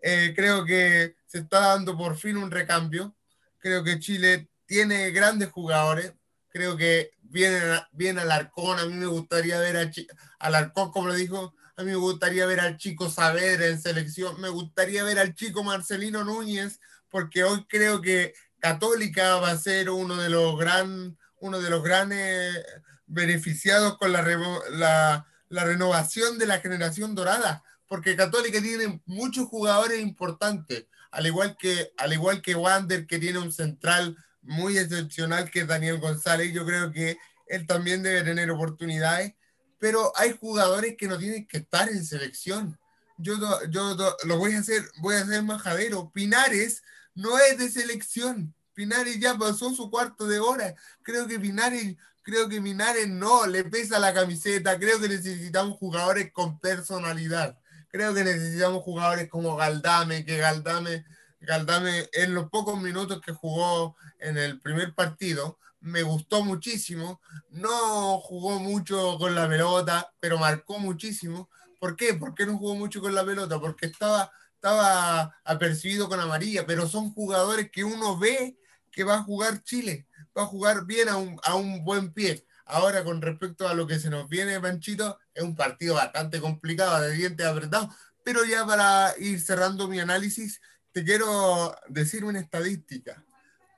Eh, 0.00 0.34
creo 0.36 0.64
que 0.64 1.16
se 1.26 1.38
está 1.38 1.58
dando 1.58 1.98
por 1.98 2.16
fin 2.16 2.36
un 2.36 2.52
recambio. 2.52 3.16
Creo 3.58 3.82
que 3.82 3.98
Chile 3.98 4.48
tiene 4.64 5.10
grandes 5.10 5.50
jugadores. 5.50 6.12
Creo 6.50 6.76
que 6.76 7.10
viene, 7.32 7.58
viene 7.90 8.20
Alarcón. 8.20 8.78
A 8.78 8.86
mí 8.86 8.94
me 8.94 9.06
gustaría 9.06 9.58
ver 9.58 9.76
a 9.78 9.90
Alarcón, 10.38 10.92
como 10.92 11.08
lo 11.08 11.14
dijo, 11.14 11.54
a 11.76 11.82
mí 11.82 11.90
me 11.90 11.96
gustaría 11.96 12.46
ver 12.46 12.60
al 12.60 12.76
chico 12.76 13.10
Saavedra 13.10 13.66
en 13.66 13.80
selección. 13.80 14.40
Me 14.40 14.50
gustaría 14.50 15.02
ver 15.02 15.18
al 15.18 15.34
chico 15.34 15.64
Marcelino 15.64 16.22
Núñez, 16.22 16.78
porque 17.08 17.44
hoy 17.44 17.64
creo 17.68 18.00
que 18.02 18.34
Católica 18.58 19.36
va 19.36 19.50
a 19.50 19.58
ser 19.58 19.90
uno 19.90 20.16
de 20.16 20.28
los 20.28 20.58
gran, 20.58 21.18
uno 21.40 21.60
de 21.60 21.70
los 21.70 21.82
grandes 21.82 22.64
beneficiados 23.06 23.98
con 23.98 24.12
la, 24.12 24.22
la, 24.70 25.26
la 25.48 25.64
renovación 25.64 26.38
de 26.38 26.46
la 26.46 26.60
generación 26.60 27.14
dorada, 27.14 27.64
porque 27.86 28.16
Católica 28.16 28.60
tiene 28.60 29.02
muchos 29.06 29.48
jugadores 29.48 30.00
importantes, 30.00 30.86
al 31.10 31.26
igual 31.26 31.56
que, 31.58 31.92
al 31.98 32.12
igual 32.12 32.40
que 32.40 32.54
Wander, 32.54 33.06
que 33.06 33.18
tiene 33.18 33.38
un 33.38 33.52
central 33.52 34.16
muy 34.42 34.78
excepcional 34.78 35.50
que 35.50 35.60
es 35.60 35.66
Daniel 35.66 35.98
González. 35.98 36.52
Yo 36.52 36.66
creo 36.66 36.92
que 36.92 37.18
él 37.46 37.66
también 37.66 38.02
debe 38.02 38.22
tener 38.22 38.50
oportunidades, 38.50 39.34
pero 39.78 40.12
hay 40.16 40.36
jugadores 40.38 40.96
que 40.96 41.08
no 41.08 41.18
tienen 41.18 41.46
que 41.46 41.58
estar 41.58 41.88
en 41.88 42.04
selección. 42.04 42.78
Yo, 43.18 43.34
yo 43.68 43.96
lo 44.24 44.38
voy 44.38 44.54
a 44.54 44.60
hacer, 44.60 44.82
voy 44.98 45.16
a 45.16 45.20
hacer 45.22 45.42
majadero. 45.42 46.10
Pinares 46.12 46.82
no 47.14 47.38
es 47.38 47.58
de 47.58 47.68
selección. 47.68 48.54
Pinares 48.74 49.20
ya 49.20 49.36
pasó 49.36 49.74
su 49.74 49.90
cuarto 49.90 50.26
de 50.26 50.40
hora. 50.40 50.74
Creo 51.02 51.26
que 51.26 51.38
Pinares, 51.38 51.96
creo 52.22 52.48
que 52.48 52.60
Pinares 52.60 53.08
no 53.08 53.46
le 53.46 53.64
pesa 53.64 53.98
la 53.98 54.14
camiseta. 54.14 54.78
Creo 54.78 55.00
que 55.00 55.08
necesitamos 55.08 55.78
jugadores 55.78 56.32
con 56.32 56.58
personalidad. 56.58 57.58
Creo 57.90 58.14
que 58.14 58.24
necesitamos 58.24 58.82
jugadores 58.82 59.28
como 59.28 59.56
Galdame, 59.56 60.24
que 60.24 60.38
Galdame 60.38 61.04
Galdame 61.42 62.08
en 62.12 62.34
los 62.34 62.48
pocos 62.50 62.80
minutos 62.80 63.20
que 63.20 63.32
jugó 63.32 63.96
en 64.18 64.38
el 64.38 64.60
primer 64.60 64.94
partido, 64.94 65.58
me 65.80 66.02
gustó 66.02 66.44
muchísimo. 66.44 67.20
No 67.50 68.18
jugó 68.20 68.60
mucho 68.60 69.18
con 69.18 69.34
la 69.34 69.48
pelota, 69.48 70.12
pero 70.20 70.38
marcó 70.38 70.78
muchísimo. 70.78 71.50
¿Por 71.80 71.96
qué? 71.96 72.14
¿Por 72.14 72.34
qué 72.34 72.46
no 72.46 72.58
jugó 72.58 72.76
mucho 72.76 73.00
con 73.00 73.14
la 73.14 73.24
pelota? 73.24 73.58
Porque 73.58 73.86
estaba, 73.86 74.30
estaba 74.54 75.36
apercibido 75.44 76.08
con 76.08 76.20
amarilla, 76.20 76.64
pero 76.64 76.88
son 76.88 77.12
jugadores 77.12 77.70
que 77.72 77.82
uno 77.82 78.16
ve 78.16 78.56
que 78.92 79.02
va 79.02 79.16
a 79.16 79.22
jugar 79.22 79.64
Chile, 79.64 80.06
va 80.36 80.42
a 80.42 80.46
jugar 80.46 80.84
bien 80.86 81.08
a 81.08 81.16
un, 81.16 81.40
a 81.42 81.56
un 81.56 81.82
buen 81.84 82.12
pie. 82.12 82.46
Ahora, 82.66 83.02
con 83.02 83.20
respecto 83.20 83.66
a 83.66 83.74
lo 83.74 83.86
que 83.86 83.98
se 83.98 84.10
nos 84.10 84.28
viene, 84.28 84.60
Panchito, 84.60 85.18
es 85.34 85.42
un 85.42 85.56
partido 85.56 85.96
bastante 85.96 86.40
complicado, 86.40 87.00
de 87.00 87.12
dientes 87.12 87.44
apretados, 87.44 87.88
pero 88.24 88.44
ya 88.44 88.64
para 88.64 89.14
ir 89.18 89.40
cerrando 89.40 89.88
mi 89.88 89.98
análisis, 89.98 90.60
te 90.92 91.04
quiero 91.04 91.74
decir 91.88 92.24
una 92.24 92.40
estadística. 92.40 93.24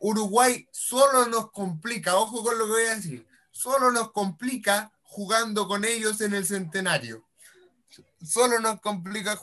Uruguay 0.00 0.68
solo 0.70 1.26
nos 1.26 1.50
complica, 1.50 2.16
ojo 2.16 2.42
con 2.42 2.58
lo 2.58 2.66
que 2.66 2.72
voy 2.72 2.82
a 2.82 2.96
decir, 2.96 3.26
solo 3.50 3.90
nos 3.90 4.12
complica 4.12 4.92
jugando 5.02 5.66
con 5.68 5.84
ellos 5.84 6.20
en 6.20 6.34
el 6.34 6.44
centenario. 6.44 7.24
Solo 8.22 8.58
nos 8.58 8.80
complica. 8.80 9.38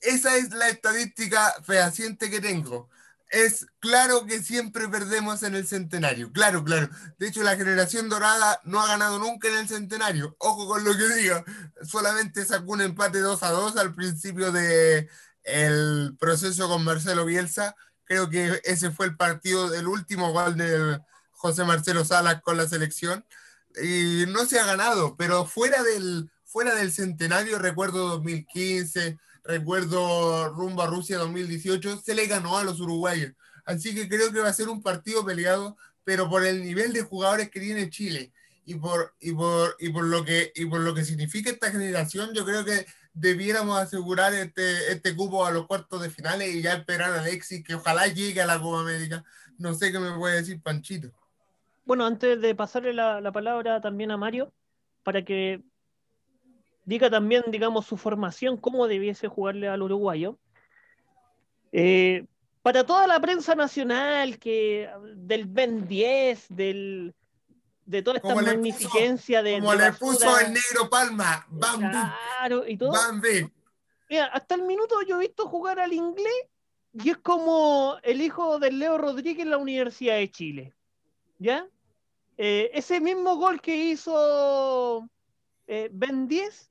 Esa 0.00 0.36
es 0.36 0.50
la 0.50 0.68
estadística 0.68 1.54
fehaciente 1.62 2.30
que 2.30 2.40
tengo. 2.40 2.88
Es 3.28 3.66
claro 3.78 4.26
que 4.26 4.42
siempre 4.42 4.88
perdemos 4.88 5.42
en 5.42 5.54
el 5.54 5.66
centenario. 5.66 6.32
Claro, 6.32 6.64
claro. 6.64 6.88
De 7.18 7.28
hecho, 7.28 7.42
la 7.42 7.56
generación 7.56 8.08
dorada 8.08 8.60
no 8.64 8.80
ha 8.80 8.88
ganado 8.88 9.18
nunca 9.18 9.48
en 9.48 9.58
el 9.58 9.68
centenario. 9.68 10.34
Ojo 10.38 10.66
con 10.66 10.82
lo 10.82 10.96
que 10.96 11.08
digo. 11.14 11.44
Solamente 11.82 12.44
sacó 12.44 12.72
un 12.72 12.80
empate 12.80 13.20
2 13.20 13.42
a 13.42 13.50
2 13.50 13.76
al 13.76 13.94
principio 13.94 14.50
de, 14.50 15.08
el 15.44 16.16
proceso 16.18 16.68
con 16.68 16.84
Marcelo 16.84 17.24
Bielsa. 17.24 17.74
Creo 18.04 18.28
que 18.28 18.60
ese 18.64 18.90
fue 18.90 19.06
el 19.06 19.16
partido, 19.16 19.72
el 19.74 19.86
último 19.86 20.32
gol 20.32 20.56
de 20.56 21.00
José 21.32 21.64
Marcelo 21.64 22.04
Salas 22.04 22.42
con 22.42 22.56
la 22.56 22.68
selección. 22.68 23.24
Y 23.82 24.24
no 24.28 24.46
se 24.46 24.58
ha 24.58 24.66
ganado, 24.66 25.16
pero 25.16 25.46
fuera 25.46 25.82
del, 25.82 26.30
fuera 26.44 26.74
del 26.74 26.92
centenario, 26.92 27.58
recuerdo 27.58 28.08
2015, 28.08 29.18
recuerdo 29.44 30.48
rumbo 30.48 30.82
a 30.82 30.86
Rusia 30.86 31.18
2018, 31.18 32.02
se 32.04 32.14
le 32.14 32.26
ganó 32.26 32.58
a 32.58 32.64
los 32.64 32.80
uruguayos. 32.80 33.32
Así 33.64 33.94
que 33.94 34.08
creo 34.08 34.32
que 34.32 34.40
va 34.40 34.48
a 34.48 34.52
ser 34.52 34.68
un 34.68 34.82
partido 34.82 35.24
peleado, 35.24 35.76
pero 36.04 36.28
por 36.28 36.44
el 36.44 36.62
nivel 36.64 36.92
de 36.92 37.02
jugadores 37.02 37.50
que 37.50 37.60
tiene 37.60 37.90
Chile 37.90 38.32
y 38.64 38.74
por, 38.74 39.14
y 39.20 39.32
por, 39.32 39.76
y 39.78 39.90
por, 39.90 40.04
lo, 40.04 40.24
que, 40.24 40.52
y 40.54 40.66
por 40.66 40.80
lo 40.80 40.94
que 40.94 41.04
significa 41.04 41.50
esta 41.50 41.70
generación, 41.70 42.30
yo 42.34 42.44
creo 42.44 42.64
que 42.64 42.86
debiéramos 43.12 43.78
asegurar 43.78 44.32
este, 44.34 44.92
este 44.92 45.14
cupo 45.14 45.44
a 45.44 45.50
los 45.50 45.66
cuartos 45.66 46.02
de 46.02 46.10
finales 46.10 46.54
y 46.54 46.62
ya 46.62 46.74
esperar 46.74 47.12
a 47.12 47.20
Alexis, 47.20 47.64
que 47.64 47.74
ojalá 47.74 48.06
llegue 48.06 48.40
a 48.40 48.46
la 48.46 48.60
Copa 48.60 48.80
América. 48.80 49.24
No 49.58 49.74
sé 49.74 49.92
qué 49.92 49.98
me 49.98 50.12
puede 50.12 50.36
decir 50.36 50.60
Panchito. 50.62 51.10
Bueno, 51.84 52.06
antes 52.06 52.40
de 52.40 52.54
pasarle 52.54 52.92
la, 52.92 53.32
palabra 53.32 53.80
también 53.80 54.10
a 54.10 54.16
Mario, 54.16 54.52
para 55.02 55.24
que 55.24 55.62
diga 56.84 57.10
también, 57.10 57.44
digamos, 57.48 57.86
su 57.86 57.96
formación, 57.96 58.56
cómo 58.56 58.86
debiese 58.86 59.28
jugarle 59.28 59.68
al 59.68 59.82
uruguayo. 59.82 60.38
Eh, 61.72 62.26
para 62.62 62.84
toda 62.84 63.06
la 63.06 63.20
prensa 63.20 63.54
nacional, 63.54 64.38
que 64.38 64.88
del 65.16 65.46
Ben 65.46 65.88
10, 65.88 66.46
del, 66.50 67.14
de 67.90 68.02
toda 68.02 68.18
esta 68.18 68.34
magnificencia 68.34 69.42
de. 69.42 69.58
Como 69.58 69.74
le 69.74 69.92
puso 69.92 70.38
el 70.38 70.52
negro 70.52 70.88
Palma, 70.88 71.44
Bambi. 71.48 71.88
Claro, 71.88 72.66
y 72.66 72.76
todo. 72.76 72.92
Mira, 74.08 74.26
hasta 74.26 74.54
el 74.54 74.62
minuto 74.62 75.02
yo 75.02 75.16
he 75.16 75.26
visto 75.26 75.48
jugar 75.48 75.80
al 75.80 75.92
inglés 75.92 76.46
y 76.92 77.10
es 77.10 77.18
como 77.18 77.96
el 78.02 78.20
hijo 78.20 78.58
del 78.58 78.78
Leo 78.78 78.98
Rodríguez 78.98 79.42
en 79.42 79.50
la 79.50 79.58
Universidad 79.58 80.16
de 80.16 80.30
Chile. 80.30 80.74
¿Ya? 81.38 81.66
Eh, 82.36 82.70
ese 82.74 83.00
mismo 83.00 83.36
gol 83.36 83.60
que 83.60 83.76
hizo 83.76 85.08
eh, 85.66 85.88
Ben 85.92 86.26
10 86.26 86.70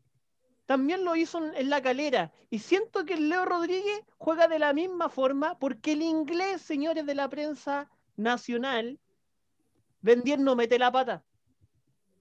también 0.65 1.03
lo 1.03 1.15
hizo 1.15 1.43
en 1.53 1.69
la 1.69 1.81
calera. 1.81 2.31
Y 2.49 2.59
siento 2.59 3.05
que 3.05 3.15
el 3.15 3.29
Leo 3.29 3.45
Rodríguez 3.45 4.01
juega 4.17 4.47
de 4.47 4.59
la 4.59 4.73
misma 4.73 5.09
forma 5.09 5.57
porque 5.57 5.93
el 5.93 6.01
inglés, 6.01 6.61
señores 6.61 7.05
de 7.05 7.15
la 7.15 7.27
prensa 7.29 7.89
nacional, 8.17 8.99
Ben 10.01 10.23
no 10.39 10.55
mete 10.55 10.79
la 10.79 10.91
pata. 10.91 11.23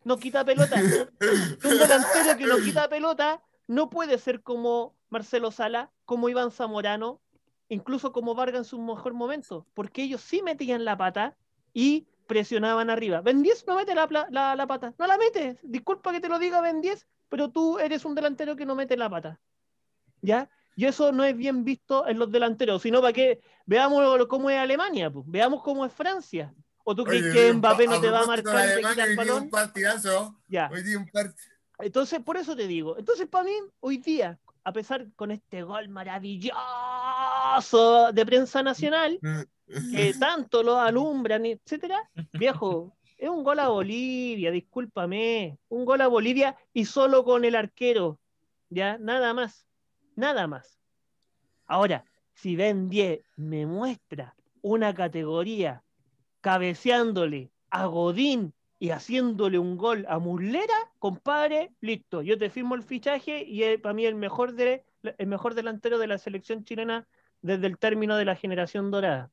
No 0.04 0.16
quita 0.16 0.44
pelota. 0.44 0.76
Un 0.76 1.78
delantero 1.78 2.36
que 2.36 2.46
no 2.46 2.56
quita 2.56 2.88
pelota 2.88 3.42
no 3.66 3.90
puede 3.90 4.18
ser 4.18 4.42
como 4.42 4.96
Marcelo 5.10 5.50
Sala, 5.50 5.90
como 6.04 6.28
Iván 6.28 6.50
Zamorano, 6.50 7.20
incluso 7.68 8.12
como 8.12 8.34
Vargas 8.34 8.60
en 8.60 8.64
su 8.64 8.80
mejor 8.80 9.14
momento, 9.14 9.66
porque 9.74 10.02
ellos 10.02 10.22
sí 10.22 10.42
metían 10.42 10.84
la 10.84 10.96
pata 10.96 11.36
y 11.74 12.06
presionaban 12.26 12.90
arriba. 12.90 13.20
Ben 13.20 13.42
no 13.66 13.76
mete 13.76 13.94
la, 13.94 14.26
la, 14.30 14.66
pata, 14.66 14.94
no 14.98 15.06
la 15.06 15.18
mete. 15.18 15.58
Disculpa 15.62 16.12
que 16.12 16.20
te 16.20 16.28
lo 16.28 16.38
diga 16.38 16.60
Ben 16.60 16.82
pero 17.28 17.50
tú 17.50 17.78
eres 17.78 18.04
un 18.04 18.14
delantero 18.14 18.56
que 18.56 18.66
no 18.66 18.74
mete 18.74 18.96
la 18.96 19.10
pata. 19.10 19.40
¿Ya? 20.22 20.50
Y 20.76 20.86
eso 20.86 21.12
no 21.12 21.24
es 21.24 21.36
bien 21.36 21.64
visto 21.64 22.06
en 22.06 22.18
los 22.18 22.30
delanteros, 22.30 22.82
sino 22.82 23.00
para 23.00 23.12
que 23.12 23.40
veamos 23.66 24.26
cómo 24.28 24.48
es 24.48 24.58
Alemania, 24.58 25.10
pues. 25.10 25.24
veamos 25.28 25.62
cómo 25.62 25.84
es 25.84 25.92
Francia. 25.92 26.54
¿O 26.90 26.94
tú 26.96 27.04
crees 27.04 27.34
que 27.34 27.52
Mbappé 27.52 27.86
no 27.86 28.00
te 28.00 28.08
va 28.08 28.20
a 28.22 28.26
marcar 28.26 28.66
te 28.66 28.76
quita 28.76 28.92
el 28.92 28.98
hoy 28.98 29.04
día 29.04 29.16
balón? 29.16 29.42
un 29.42 29.50
partidazo. 29.50 30.34
Ya. 30.48 30.70
Hoy 30.72 30.82
día 30.82 30.96
un 30.96 31.06
part- 31.06 31.36
Entonces, 31.80 32.18
por 32.20 32.38
eso 32.38 32.56
te 32.56 32.66
digo. 32.66 32.96
Entonces, 32.96 33.28
para 33.28 33.44
mí, 33.44 33.52
hoy 33.80 33.98
día, 33.98 34.38
a 34.64 34.72
pesar 34.72 35.06
con 35.14 35.30
este 35.30 35.62
gol 35.64 35.90
maravilloso 35.90 36.56
de 38.12 38.24
prensa 38.24 38.62
nacional, 38.62 39.20
que 39.20 39.46
tanto 40.18 40.62
lo 40.62 40.80
alumbran, 40.80 41.44
etcétera, 41.44 42.08
viejo, 42.32 42.96
es 43.18 43.28
un 43.28 43.44
gol 43.44 43.58
a 43.58 43.68
Bolivia, 43.68 44.50
discúlpame, 44.50 45.58
un 45.68 45.84
gol 45.84 46.00
a 46.00 46.06
Bolivia 46.08 46.56
y 46.72 46.86
solo 46.86 47.22
con 47.22 47.44
el 47.44 47.54
arquero, 47.54 48.18
ya, 48.70 48.96
nada 48.96 49.34
más, 49.34 49.66
nada 50.16 50.46
más. 50.46 50.78
Ahora, 51.66 52.06
si 52.32 52.56
Ben 52.56 52.88
10 52.88 53.20
me 53.36 53.66
muestra 53.66 54.34
una 54.62 54.94
categoría 54.94 55.82
cabeceándole 56.40 57.50
a 57.70 57.86
Godín 57.86 58.52
y 58.78 58.90
haciéndole 58.90 59.58
un 59.58 59.76
gol 59.76 60.06
a 60.08 60.18
Muslera, 60.18 60.74
compadre, 60.98 61.72
listo, 61.80 62.22
yo 62.22 62.38
te 62.38 62.48
firmo 62.50 62.74
el 62.74 62.82
fichaje 62.82 63.42
y 63.44 63.64
es 63.64 63.80
para 63.80 63.92
mí 63.94 64.06
el 64.06 64.14
mejor, 64.14 64.54
el 64.58 65.26
mejor 65.26 65.54
delantero 65.54 65.98
de 65.98 66.06
la 66.06 66.18
selección 66.18 66.64
chilena 66.64 67.06
desde 67.42 67.66
el 67.66 67.78
término 67.78 68.16
de 68.16 68.24
la 68.24 68.36
generación 68.36 68.90
dorada. 68.90 69.30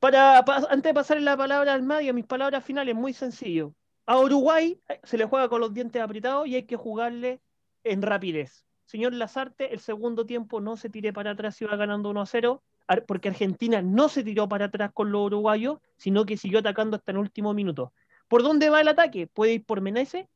Para, 0.00 0.44
pa- 0.44 0.66
antes 0.70 0.90
de 0.90 0.94
pasarle 0.94 1.24
la 1.24 1.36
palabra 1.36 1.72
al 1.74 1.82
Madio, 1.82 2.14
mis 2.14 2.24
palabras 2.26 2.64
finales, 2.64 2.94
muy 2.94 3.12
sencillo. 3.12 3.74
A 4.06 4.18
Uruguay 4.20 4.80
eh, 4.88 5.00
se 5.02 5.18
le 5.18 5.24
juega 5.24 5.48
con 5.48 5.60
los 5.60 5.74
dientes 5.74 6.00
apretados 6.00 6.46
y 6.46 6.54
hay 6.54 6.64
que 6.64 6.76
jugarle 6.76 7.40
en 7.84 8.02
rapidez. 8.02 8.64
Señor 8.84 9.12
Lazarte, 9.12 9.72
el 9.74 9.80
segundo 9.80 10.24
tiempo 10.24 10.60
no 10.60 10.76
se 10.76 10.88
tire 10.88 11.12
para 11.12 11.32
atrás 11.32 11.60
y 11.60 11.64
va 11.64 11.76
ganando 11.76 12.10
1 12.10 12.20
a 12.22 12.26
0, 12.26 12.62
ar- 12.62 12.62
porque 13.06 13.28
Argentina 13.28 13.82
no 13.82 14.08
se 14.08 14.24
tiró 14.24 14.48
para 14.48 14.66
atrás 14.66 14.90
con 14.92 15.12
los 15.12 15.26
uruguayos, 15.26 15.78
sino 15.96 16.24
que 16.24 16.36
siguió 16.36 16.60
atacando 16.60 16.96
hasta 16.96 17.12
el 17.12 17.18
último 17.18 17.52
minuto. 17.54 17.92
¿Por 18.28 18.42
dónde 18.42 18.70
va 18.70 18.80
el 18.80 18.88
ataque? 18.88 19.26
Puede 19.26 19.54
ir 19.54 19.64
por 19.64 19.80
Meneses, 19.80 20.26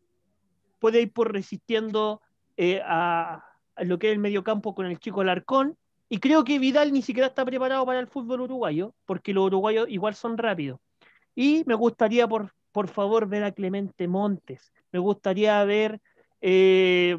puede 0.79 1.03
ir 1.03 1.13
por 1.13 1.33
resistiendo 1.33 2.21
eh, 2.57 2.81
a, 2.85 3.45
lo 3.79 3.99
que 3.99 4.09
es 4.09 4.13
el 4.13 4.19
mediocampo 4.19 4.75
con 4.75 4.87
el 4.87 4.99
chico 4.99 5.25
Larcón, 5.25 5.77
y 6.09 6.19
creo 6.19 6.45
que 6.45 6.59
Vidal 6.59 6.93
ni 6.93 7.01
siquiera 7.01 7.29
está 7.29 7.45
preparado 7.45 7.87
para 7.87 7.99
el 7.99 8.07
fútbol 8.07 8.43
uruguayo, 8.43 8.95
porque 9.07 9.33
los 9.33 9.47
uruguayos 9.47 9.89
igual 9.89 10.15
son 10.15 10.37
rápidos. 10.37 10.79
Y 11.35 11.63
me 11.67 11.75
gustaría, 11.75 12.29
por, 12.29 12.53
por 12.71 12.89
favor, 12.89 13.27
ver 13.27 13.45
a 13.45 13.53
Clemente 13.53 14.07
Montes. 14.09 14.75
Me 14.91 14.99
gustaría 14.99 15.65
ver 15.65 16.03
eh, 16.43 17.17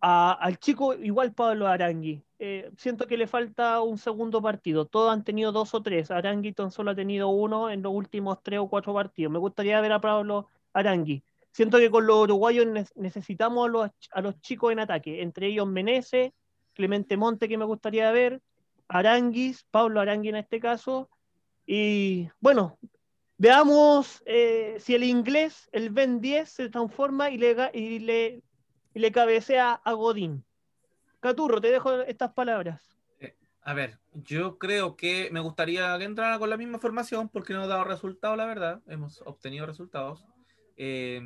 al 0.00 0.58
chico 0.58 0.92
igual 0.92 1.32
Pablo 1.32 1.66
Arangui. 1.66 2.22
Eh, 2.46 2.70
siento 2.76 3.06
que 3.06 3.16
le 3.16 3.26
falta 3.26 3.80
un 3.80 3.96
segundo 3.96 4.42
partido. 4.42 4.84
Todos 4.84 5.10
han 5.10 5.24
tenido 5.24 5.50
dos 5.50 5.72
o 5.72 5.82
tres. 5.82 6.10
Arangui 6.10 6.52
tan 6.52 6.70
solo 6.70 6.90
ha 6.90 6.94
tenido 6.94 7.30
uno 7.30 7.70
en 7.70 7.80
los 7.80 7.94
últimos 7.94 8.42
tres 8.42 8.60
o 8.60 8.68
cuatro 8.68 8.92
partidos. 8.92 9.32
Me 9.32 9.38
gustaría 9.38 9.80
ver 9.80 9.92
a 9.92 10.00
Pablo 10.02 10.48
Arangui. 10.74 11.24
Siento 11.52 11.78
que 11.78 11.90
con 11.90 12.06
los 12.06 12.24
uruguayos 12.24 12.66
ne- 12.66 12.86
necesitamos 12.96 13.66
a 13.66 13.70
los, 13.70 13.90
a 14.10 14.20
los 14.20 14.38
chicos 14.42 14.72
en 14.72 14.80
ataque, 14.80 15.22
entre 15.22 15.46
ellos 15.46 15.66
Menezes, 15.66 16.32
Clemente 16.74 17.16
Monte, 17.16 17.48
que 17.48 17.56
me 17.56 17.64
gustaría 17.64 18.12
ver, 18.12 18.42
Aranguis, 18.88 19.64
Pablo 19.70 20.00
Arangui 20.02 20.28
en 20.28 20.36
este 20.36 20.60
caso. 20.60 21.08
Y 21.64 22.28
bueno, 22.40 22.76
veamos 23.38 24.22
eh, 24.26 24.76
si 24.80 24.94
el 24.94 25.04
inglés, 25.04 25.70
el 25.72 25.88
Ben 25.88 26.20
10, 26.20 26.50
se 26.50 26.68
transforma 26.68 27.30
y 27.30 27.38
le, 27.38 27.56
y 27.72 28.00
le, 28.00 28.42
y 28.92 28.98
le 28.98 29.12
cabecea 29.12 29.72
a 29.72 29.92
Godín. 29.94 30.44
Caturro, 31.24 31.58
te 31.58 31.70
dejo 31.70 32.02
estas 32.02 32.34
palabras. 32.34 32.82
A 33.62 33.72
ver, 33.72 33.98
yo 34.12 34.58
creo 34.58 34.94
que 34.94 35.30
me 35.32 35.40
gustaría 35.40 35.96
que 35.96 36.04
entrara 36.04 36.38
con 36.38 36.50
la 36.50 36.58
misma 36.58 36.78
formación 36.78 37.30
porque 37.30 37.54
no 37.54 37.62
ha 37.62 37.66
dado 37.66 37.84
resultados, 37.84 38.36
la 38.36 38.44
verdad. 38.44 38.82
Hemos 38.86 39.22
obtenido 39.22 39.64
resultados. 39.64 40.22
Eh, 40.76 41.22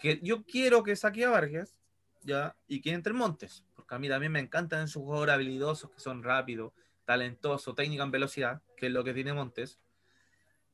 que 0.00 0.20
yo 0.22 0.44
quiero 0.44 0.84
que 0.84 0.94
saque 0.94 1.24
a 1.24 1.30
Vargas, 1.30 1.74
ya, 2.22 2.54
y 2.68 2.80
que 2.80 2.92
entre 2.92 3.12
Montes, 3.12 3.64
porque 3.74 3.96
a 3.96 3.98
mí 3.98 4.08
también 4.08 4.30
me 4.30 4.38
encantan 4.38 4.84
esos 4.84 5.02
jugadores 5.02 5.34
habilidosos 5.34 5.90
que 5.90 5.98
son 5.98 6.22
rápidos, 6.22 6.72
talentosos, 7.04 7.74
técnica 7.74 8.04
en 8.04 8.12
velocidad, 8.12 8.62
que 8.76 8.86
es 8.86 8.92
lo 8.92 9.02
que 9.02 9.12
tiene 9.12 9.32
Montes. 9.32 9.80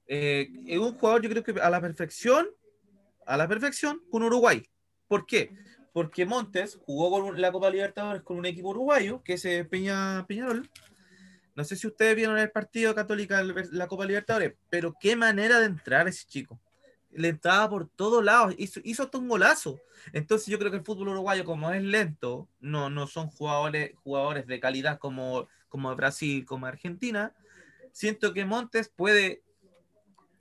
Eh, 0.07 0.51
es 0.67 0.79
un 0.79 0.93
jugador, 0.99 1.23
yo 1.23 1.31
creo 1.31 1.43
que 1.43 1.59
a 1.59 1.71
la 1.71 1.81
perfección, 1.81 2.49
a 3.25 3.39
la 3.39 3.49
perfección 3.49 4.03
con 4.11 4.23
Uruguay. 4.23 4.63
¿Por 5.09 5.25
qué? 5.25 5.57
Porque 5.95 6.27
Montes 6.27 6.77
jugó 6.85 7.09
con 7.09 7.41
la 7.41 7.53
Copa 7.53 7.71
Libertadores 7.71 8.23
con 8.23 8.37
un 8.37 8.47
equipo 8.47 8.71
uruguayo, 8.71 9.23
que 9.23 9.35
es 9.35 9.45
eh, 9.45 9.65
Peña, 9.65 10.27
Peñarol. 10.27 10.69
No 11.55 11.63
sé 11.63 11.77
si 11.77 11.87
ustedes 11.87 12.17
vieron 12.17 12.37
el 12.37 12.51
partido 12.51 12.97
Católica, 12.97 13.45
la 13.45 13.87
Copa 13.87 14.05
Libertadores, 14.05 14.55
pero 14.69 14.93
qué 14.99 15.15
manera 15.15 15.61
de 15.61 15.67
entrar 15.67 16.09
ese 16.09 16.27
chico. 16.27 16.59
Le 17.13 17.29
entraba 17.29 17.71
por 17.71 17.89
todos 17.89 18.25
lados, 18.25 18.57
hizo, 18.59 18.81
hizo 18.83 19.05
hasta 19.05 19.19
un 19.19 19.29
golazo. 19.29 19.79
Entonces 20.13 20.49
yo 20.49 20.59
creo 20.59 20.73
que 20.73 20.79
el 20.79 20.85
fútbol 20.85 21.11
uruguayo, 21.11 21.45
como 21.45 21.71
es 21.71 21.85
lento, 21.85 22.49
no, 22.59 22.91
no 22.91 23.07
son 23.07 23.29
jugadores, 23.29 23.93
jugadores 24.03 24.49
de 24.49 24.59
calidad 24.59 24.99
como, 24.99 25.47
como 25.69 25.95
Brasil, 25.95 26.45
como 26.45 26.67
Argentina. 26.67 27.33
Siento 27.93 28.35
que 28.35 28.45
Montes 28.45 28.89
puede 28.89 29.45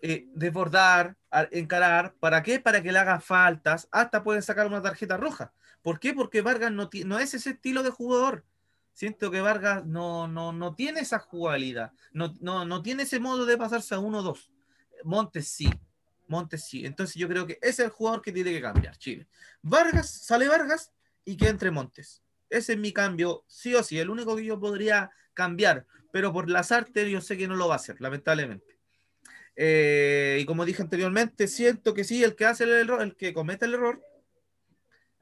eh, 0.01 0.25
desbordar, 0.33 1.15
encarar. 1.51 2.15
¿Para 2.19 2.43
qué? 2.43 2.59
Para 2.59 2.81
que 2.81 2.91
le 2.91 2.99
haga 2.99 3.19
faltas. 3.19 3.87
Hasta 3.91 4.23
puede 4.23 4.41
sacar 4.41 4.67
una 4.67 4.81
tarjeta 4.81 5.17
roja. 5.17 5.53
¿Por 5.81 5.99
qué? 5.99 6.13
Porque 6.13 6.41
Vargas 6.41 6.71
no, 6.71 6.89
no 7.05 7.19
es 7.19 7.33
ese 7.33 7.51
estilo 7.51 7.83
de 7.83 7.89
jugador. 7.89 8.45
Siento 8.93 9.31
que 9.31 9.41
Vargas 9.41 9.85
no, 9.85 10.27
no, 10.27 10.53
no 10.53 10.75
tiene 10.75 11.01
esa 11.01 11.19
jugabilidad. 11.19 11.91
No, 12.11 12.33
no, 12.39 12.65
no 12.65 12.81
tiene 12.81 13.03
ese 13.03 13.19
modo 13.19 13.45
de 13.45 13.57
pasarse 13.57 13.95
a 13.95 13.99
uno 13.99 14.19
o 14.19 14.23
dos. 14.23 14.51
Montes 15.03 15.47
sí. 15.47 15.69
Montes 16.27 16.65
sí. 16.65 16.85
Entonces 16.85 17.15
yo 17.15 17.27
creo 17.27 17.45
que 17.45 17.59
ese 17.61 17.69
es 17.69 17.79
el 17.79 17.89
jugador 17.89 18.21
que 18.21 18.31
tiene 18.31 18.51
que 18.51 18.61
cambiar 18.61 18.97
Chile. 18.97 19.27
Vargas, 19.61 20.09
sale 20.09 20.47
Vargas 20.47 20.91
y 21.25 21.37
que 21.37 21.47
entre 21.47 21.71
Montes. 21.71 22.21
Ese 22.49 22.73
es 22.73 22.79
mi 22.79 22.93
cambio, 22.93 23.43
sí 23.47 23.73
o 23.73 23.81
sí, 23.81 23.97
el 23.97 24.11
único 24.11 24.35
que 24.35 24.45
yo 24.45 24.59
podría 24.59 25.09
cambiar, 25.33 25.87
pero 26.11 26.31
por 26.31 26.49
las 26.51 26.71
artes 26.71 27.09
yo 27.09 27.19
sé 27.19 27.35
que 27.35 27.47
no 27.47 27.55
lo 27.55 27.67
va 27.67 27.73
a 27.73 27.77
hacer, 27.77 27.99
lamentablemente. 27.99 28.72
Eh, 29.55 30.39
y 30.41 30.45
como 30.45 30.65
dije 30.65 30.81
anteriormente, 30.81 31.47
siento 31.47 31.93
que 31.93 32.03
sí, 32.03 32.23
el 32.23 32.35
que 32.35 32.45
hace 32.45 32.63
el 32.63 32.71
error, 32.71 33.01
el 33.01 33.15
que 33.15 33.33
comete 33.33 33.65
el 33.65 33.75
error, 33.75 34.01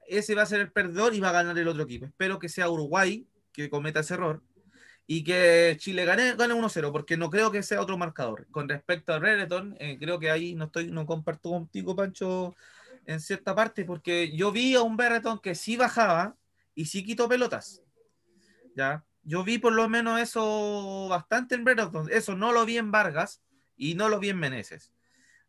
ese 0.08 0.36
va 0.36 0.44
a 0.44 0.46
ser 0.46 0.62
el 0.62 0.72
perdedor 0.72 1.14
y 1.14 1.20
va 1.20 1.30
a 1.30 1.34
ganar 1.34 1.58
el 1.58 1.68
otro 1.68 1.84
equipo. 1.84 2.06
Espero 2.06 2.40
que 2.40 2.50
sea 2.50 2.70
Uruguay 2.70 3.28
que 3.52 3.70
cometa 3.70 4.02
ese 4.02 4.14
error 4.14 4.42
y 5.08 5.24
que 5.24 5.76
Chile 5.78 6.06
gane, 6.06 6.36
gane 6.36 6.54
1-0, 6.54 6.92
porque 6.92 7.18
no 7.18 7.30
creo 7.30 7.52
que 7.52 7.64
sea 7.64 7.82
otro 7.82 7.98
marcador. 7.98 8.48
Con 8.52 8.70
respecto 8.70 9.14
a 9.14 9.20
Brereton, 9.20 9.76
eh, 9.80 9.98
creo 10.00 10.20
que 10.20 10.32
ahí 10.32 10.56
no 10.56 10.66
estoy, 10.66 10.90
no 10.90 11.06
comparto 11.06 11.50
contigo, 11.50 11.96
Pancho, 11.96 12.56
en 13.06 13.20
cierta 13.20 13.54
parte, 13.54 13.84
porque 13.84 14.36
yo 14.36 14.52
vi 14.52 14.76
a 14.76 14.82
un 14.82 14.96
Brereton 14.96 15.40
que 15.40 15.56
sí 15.56 15.76
bajaba 15.76 16.36
y 16.76 16.86
sí 16.86 17.04
quitó 17.04 17.28
pelotas. 17.28 17.82
¿Ya? 18.76 19.04
Yo 19.24 19.44
vi 19.44 19.58
por 19.58 19.74
lo 19.74 19.90
menos 19.90 20.20
eso 20.20 21.08
bastante 21.10 21.56
en 21.56 21.66
Brereton. 21.66 22.08
Eso 22.10 22.36
no 22.36 22.54
lo 22.54 22.66
vi 22.66 22.78
en 22.78 22.92
Vargas 22.92 23.42
y 23.82 23.96
no 23.96 24.10
lo 24.10 24.20
vi 24.20 24.30
en 24.30 24.38
Meneses. 24.38 24.92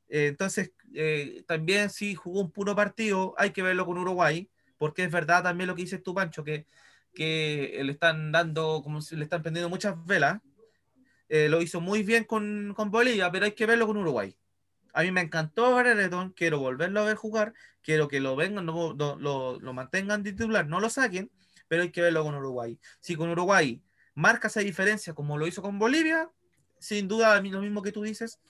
Eh, 0.08 0.28
entonces, 0.28 0.72
eh, 0.94 1.44
también 1.46 1.90
si 1.90 2.14
jugó 2.14 2.40
un 2.40 2.50
puro 2.50 2.74
partido, 2.74 3.34
hay 3.36 3.50
que 3.50 3.62
verlo 3.62 3.84
con 3.84 3.98
Uruguay, 3.98 4.48
porque 4.78 5.04
es 5.04 5.10
verdad 5.10 5.42
también 5.42 5.68
lo 5.68 5.74
que 5.74 5.82
dices 5.82 6.02
tú, 6.02 6.14
Pancho, 6.14 6.42
que, 6.42 6.66
que 7.14 7.78
le 7.84 7.92
están 7.92 8.32
dando, 8.32 8.80
como 8.82 9.02
si 9.02 9.16
le 9.16 9.24
están 9.24 9.42
prendiendo 9.42 9.68
muchas 9.68 10.02
velas. 10.06 10.40
Eh, 11.28 11.50
lo 11.50 11.60
hizo 11.60 11.82
muy 11.82 12.02
bien 12.02 12.24
con, 12.24 12.72
con 12.74 12.90
Bolivia, 12.90 13.30
pero 13.30 13.44
hay 13.44 13.52
que 13.52 13.66
verlo 13.66 13.86
con 13.86 13.98
Uruguay. 13.98 14.34
A 14.94 15.02
mí 15.02 15.10
me 15.10 15.20
encantó 15.20 15.74
Brereton, 15.76 16.32
quiero 16.32 16.58
volverlo 16.58 17.00
a 17.00 17.04
ver 17.04 17.16
jugar, 17.16 17.52
quiero 17.82 18.08
que 18.08 18.20
lo 18.20 18.34
vengan, 18.34 18.64
no- 18.64 18.94
lo, 18.94 19.60
lo 19.60 19.72
mantengan 19.74 20.22
titular, 20.22 20.66
no 20.66 20.80
lo 20.80 20.88
saquen, 20.88 21.30
pero 21.68 21.82
hay 21.82 21.90
que 21.90 22.00
verlo 22.00 22.24
con 22.24 22.34
Uruguay. 22.34 22.78
Si 23.00 23.14
con 23.14 23.28
Uruguay 23.28 23.82
marca 24.14 24.48
esa 24.48 24.60
diferencia 24.60 25.12
como 25.12 25.36
lo 25.36 25.46
hizo 25.46 25.60
con 25.60 25.78
Bolivia, 25.78 26.30
sin 26.82 27.08
duda 27.08 27.40
lo 27.40 27.60
mismo 27.60 27.82
que 27.82 27.92
tú 27.92 28.02
dices, 28.02 28.40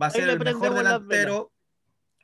va 0.00 0.06
a 0.06 0.10
ser 0.10 0.28
el 0.28 0.38
mejor 0.40 0.74
delantero. 0.74 1.52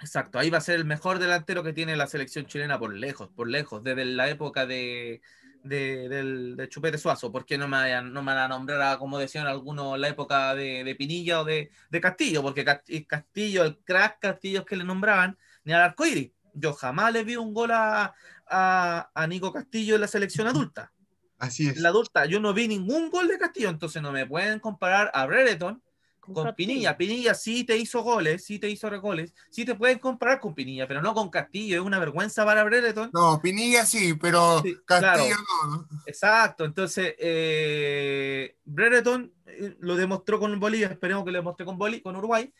Exacto, 0.00 0.38
ahí 0.38 0.50
va 0.50 0.58
a 0.58 0.60
ser 0.60 0.74
el 0.74 0.84
mejor 0.84 1.18
delantero 1.20 1.62
que 1.62 1.72
tiene 1.72 1.96
la 1.96 2.08
selección 2.08 2.46
chilena 2.46 2.78
por 2.78 2.92
lejos, 2.92 3.28
por 3.28 3.48
lejos, 3.48 3.82
desde 3.84 4.04
la 4.04 4.28
época 4.28 4.66
de, 4.66 5.22
de, 5.62 6.08
del, 6.08 6.56
de 6.56 6.68
Chupete 6.68 6.98
Suazo, 6.98 7.30
porque 7.30 7.56
no 7.56 7.68
me, 7.68 8.02
no 8.02 8.22
me 8.22 8.34
van 8.34 8.38
a 8.38 8.48
nombrar, 8.48 8.82
a, 8.82 8.98
como 8.98 9.18
decían 9.18 9.46
algunos, 9.46 9.98
la 9.98 10.08
época 10.08 10.54
de, 10.56 10.82
de 10.82 10.94
Pinilla 10.96 11.40
o 11.40 11.44
de, 11.44 11.70
de 11.90 12.00
Castillo, 12.00 12.42
porque 12.42 12.64
Cast- 12.64 13.06
Castillo, 13.06 13.62
el 13.64 13.78
crack 13.78 14.18
Castillo 14.18 14.64
que 14.64 14.76
le 14.76 14.84
nombraban, 14.84 15.38
ni 15.62 15.72
al 15.72 15.82
arcoíris. 15.82 16.32
Yo 16.54 16.72
jamás 16.72 17.12
le 17.12 17.24
vi 17.24 17.36
un 17.36 17.54
gol 17.54 17.70
a, 17.70 18.14
a, 18.48 19.10
a 19.14 19.26
Nico 19.26 19.52
Castillo 19.52 19.94
en 19.94 20.00
la 20.00 20.08
selección 20.08 20.46
adulta 20.46 20.92
Así 21.38 21.68
es. 21.68 21.76
la 21.78 21.88
adulta, 21.90 22.26
yo 22.26 22.40
no 22.40 22.54
vi 22.54 22.68
ningún 22.68 23.10
gol 23.10 23.28
de 23.28 23.38
Castillo, 23.38 23.68
entonces 23.68 24.00
no 24.00 24.12
me 24.12 24.26
pueden 24.26 24.60
comparar 24.60 25.10
a 25.14 25.26
Brereton 25.26 25.82
Con 26.20 26.32
Con. 26.32 26.54
Pinilla. 26.54 26.96
Pinilla 26.96 27.34
sí 27.34 27.64
te 27.64 27.76
hizo 27.76 28.02
goles, 28.02 28.44
sí 28.46 28.58
te 28.58 28.70
hizo 28.70 28.88
goles. 29.00 29.34
Sí 29.50 29.64
te 29.66 29.74
pueden 29.74 29.98
comparar 29.98 30.40
con 30.40 30.54
Pinilla, 30.54 30.88
pero 30.88 31.02
no 31.02 31.12
con 31.12 31.28
Castillo. 31.28 31.76
Es 31.76 31.82
una 31.86 31.98
vergüenza 31.98 32.44
para 32.46 32.64
Brereton. 32.64 33.10
No, 33.12 33.40
Pinilla 33.42 33.84
sí, 33.84 34.14
pero 34.14 34.62
Sí, 34.62 34.74
Castillo 34.86 35.36
claro. 35.36 35.44
no, 35.68 35.76
¿no? 35.76 35.88
Exacto, 36.06 36.64
entonces 36.64 37.14
eh, 37.18 38.56
Brereton 38.64 39.32
eh, 39.46 39.76
lo 39.80 39.96
demostró 39.96 40.38
con 40.38 40.58
Bolivia, 40.58 40.88
esperemos 40.88 41.24
que 41.24 41.30
lo 41.32 41.38
demostré 41.38 41.66
con, 41.66 41.76
Boli, 41.78 42.00
con 42.00 42.16
Uruguay. 42.16 42.52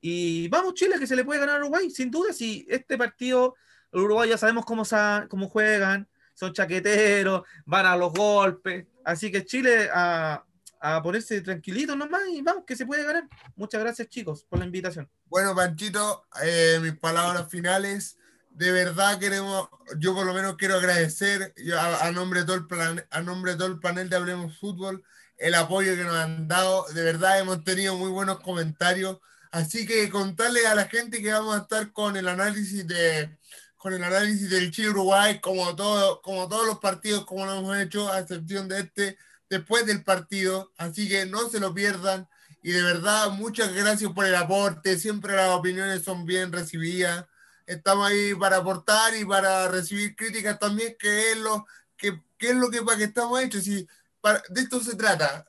Y 0.00 0.48
vamos, 0.48 0.74
Chile, 0.74 0.96
que 0.98 1.06
se 1.06 1.14
le 1.14 1.24
puede 1.24 1.38
ganar 1.40 1.56
a 1.56 1.60
Uruguay, 1.60 1.90
sin 1.90 2.10
duda. 2.10 2.32
Si 2.32 2.66
este 2.68 2.98
partido, 2.98 3.54
Uruguay 3.92 4.28
ya 4.30 4.38
sabemos 4.38 4.64
cómo, 4.64 4.84
sa- 4.84 5.26
cómo 5.30 5.48
juegan, 5.48 6.08
son 6.34 6.52
chaqueteros, 6.52 7.42
van 7.64 7.86
a 7.86 7.96
los 7.96 8.12
golpes. 8.12 8.86
Así 9.04 9.30
que 9.30 9.44
Chile 9.44 9.88
a, 9.92 10.44
a 10.80 11.02
ponerse 11.02 11.40
tranquilito 11.40 11.96
nomás 11.96 12.22
y 12.30 12.42
vamos, 12.42 12.64
que 12.66 12.76
se 12.76 12.86
puede 12.86 13.04
ganar. 13.04 13.28
Muchas 13.56 13.80
gracias, 13.80 14.08
chicos, 14.08 14.44
por 14.44 14.58
la 14.58 14.64
invitación. 14.64 15.08
Bueno, 15.26 15.54
Panchito, 15.54 16.26
eh, 16.42 16.78
mis 16.80 16.96
palabras 16.96 17.48
finales. 17.50 18.18
De 18.50 18.70
verdad 18.70 19.18
queremos, 19.18 19.70
yo 19.98 20.14
por 20.14 20.26
lo 20.26 20.34
menos 20.34 20.56
quiero 20.56 20.74
agradecer 20.74 21.54
yo 21.56 21.80
a, 21.80 22.06
a 22.06 22.12
nombre 22.12 22.40
de 22.40 22.46
todo 22.46 22.56
el 22.56 22.66
plan, 22.66 23.02
a 23.10 23.22
nombre 23.22 23.52
de 23.52 23.58
todo 23.58 23.68
el 23.68 23.80
panel 23.80 24.10
de 24.10 24.16
Hablemos 24.16 24.58
Fútbol 24.58 25.02
el 25.42 25.54
apoyo 25.54 25.96
que 25.96 26.04
nos 26.04 26.14
han 26.14 26.48
dado. 26.48 26.86
De 26.94 27.02
verdad 27.02 27.40
hemos 27.40 27.64
tenido 27.64 27.96
muy 27.96 28.10
buenos 28.10 28.40
comentarios. 28.40 29.18
Así 29.50 29.86
que 29.86 30.08
contarle 30.08 30.66
a 30.66 30.74
la 30.74 30.86
gente 30.86 31.20
que 31.20 31.32
vamos 31.32 31.54
a 31.54 31.62
estar 31.62 31.92
con 31.92 32.16
el 32.16 32.28
análisis 32.28 32.86
de 32.86 33.36
con 33.82 33.92
el 33.92 34.04
análisis 34.04 34.48
del 34.48 34.70
Chile 34.70 34.90
Uruguay 34.90 35.40
como 35.40 35.74
todo, 35.74 36.22
como 36.22 36.48
todos 36.48 36.68
los 36.68 36.78
partidos 36.78 37.26
como 37.26 37.44
lo 37.44 37.58
hemos 37.58 37.76
hecho, 37.78 38.12
a 38.12 38.20
excepción 38.20 38.68
de 38.68 38.78
este, 38.78 39.18
después 39.50 39.84
del 39.86 40.04
partido. 40.04 40.70
Así 40.76 41.08
que 41.08 41.26
no 41.26 41.48
se 41.48 41.58
lo 41.58 41.74
pierdan. 41.74 42.28
Y 42.62 42.70
de 42.70 42.80
verdad, 42.80 43.30
muchas 43.30 43.74
gracias 43.74 44.12
por 44.12 44.24
el 44.24 44.36
aporte. 44.36 44.96
Siempre 45.00 45.34
las 45.34 45.50
opiniones 45.50 46.04
son 46.04 46.24
bien 46.24 46.52
recibidas. 46.52 47.26
Estamos 47.66 48.08
ahí 48.08 48.36
para 48.36 48.58
aportar 48.58 49.16
y 49.16 49.24
para 49.24 49.66
recibir 49.66 50.14
críticas 50.14 50.60
también, 50.60 50.94
que 50.96 51.32
es 51.32 51.38
lo 51.38 51.66
que, 51.96 52.22
que 52.38 52.50
es 52.50 52.54
lo 52.54 52.70
que 52.70 52.82
para 52.82 52.98
que 52.98 53.04
estamos 53.04 53.42
hechos. 53.42 53.66
Y 53.66 53.88
para, 54.20 54.40
de 54.48 54.60
esto 54.60 54.78
se 54.80 54.94
trata. 54.94 55.44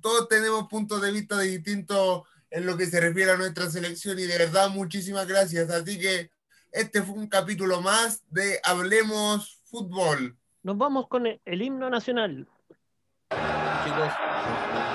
Todos 0.00 0.26
tenemos 0.30 0.68
puntos 0.70 1.02
de 1.02 1.12
vista 1.12 1.38
distintos 1.38 2.22
en 2.48 2.64
lo 2.64 2.78
que 2.78 2.86
se 2.86 2.98
refiere 2.98 3.32
a 3.32 3.36
nuestra 3.36 3.70
selección 3.70 4.18
y 4.18 4.22
de 4.22 4.38
verdad 4.38 4.70
muchísimas 4.70 5.26
gracias. 5.26 5.68
Así 5.68 5.98
que 5.98 6.30
este 6.74 7.02
fue 7.02 7.14
un 7.14 7.28
capítulo 7.28 7.80
más 7.80 8.22
de 8.30 8.58
Hablemos 8.64 9.60
Fútbol. 9.64 10.36
Nos 10.62 10.76
vamos 10.76 11.06
con 11.08 11.26
el, 11.26 11.40
el 11.44 11.62
himno 11.62 11.88
nacional. 11.88 12.48
Chicos. 13.84 14.93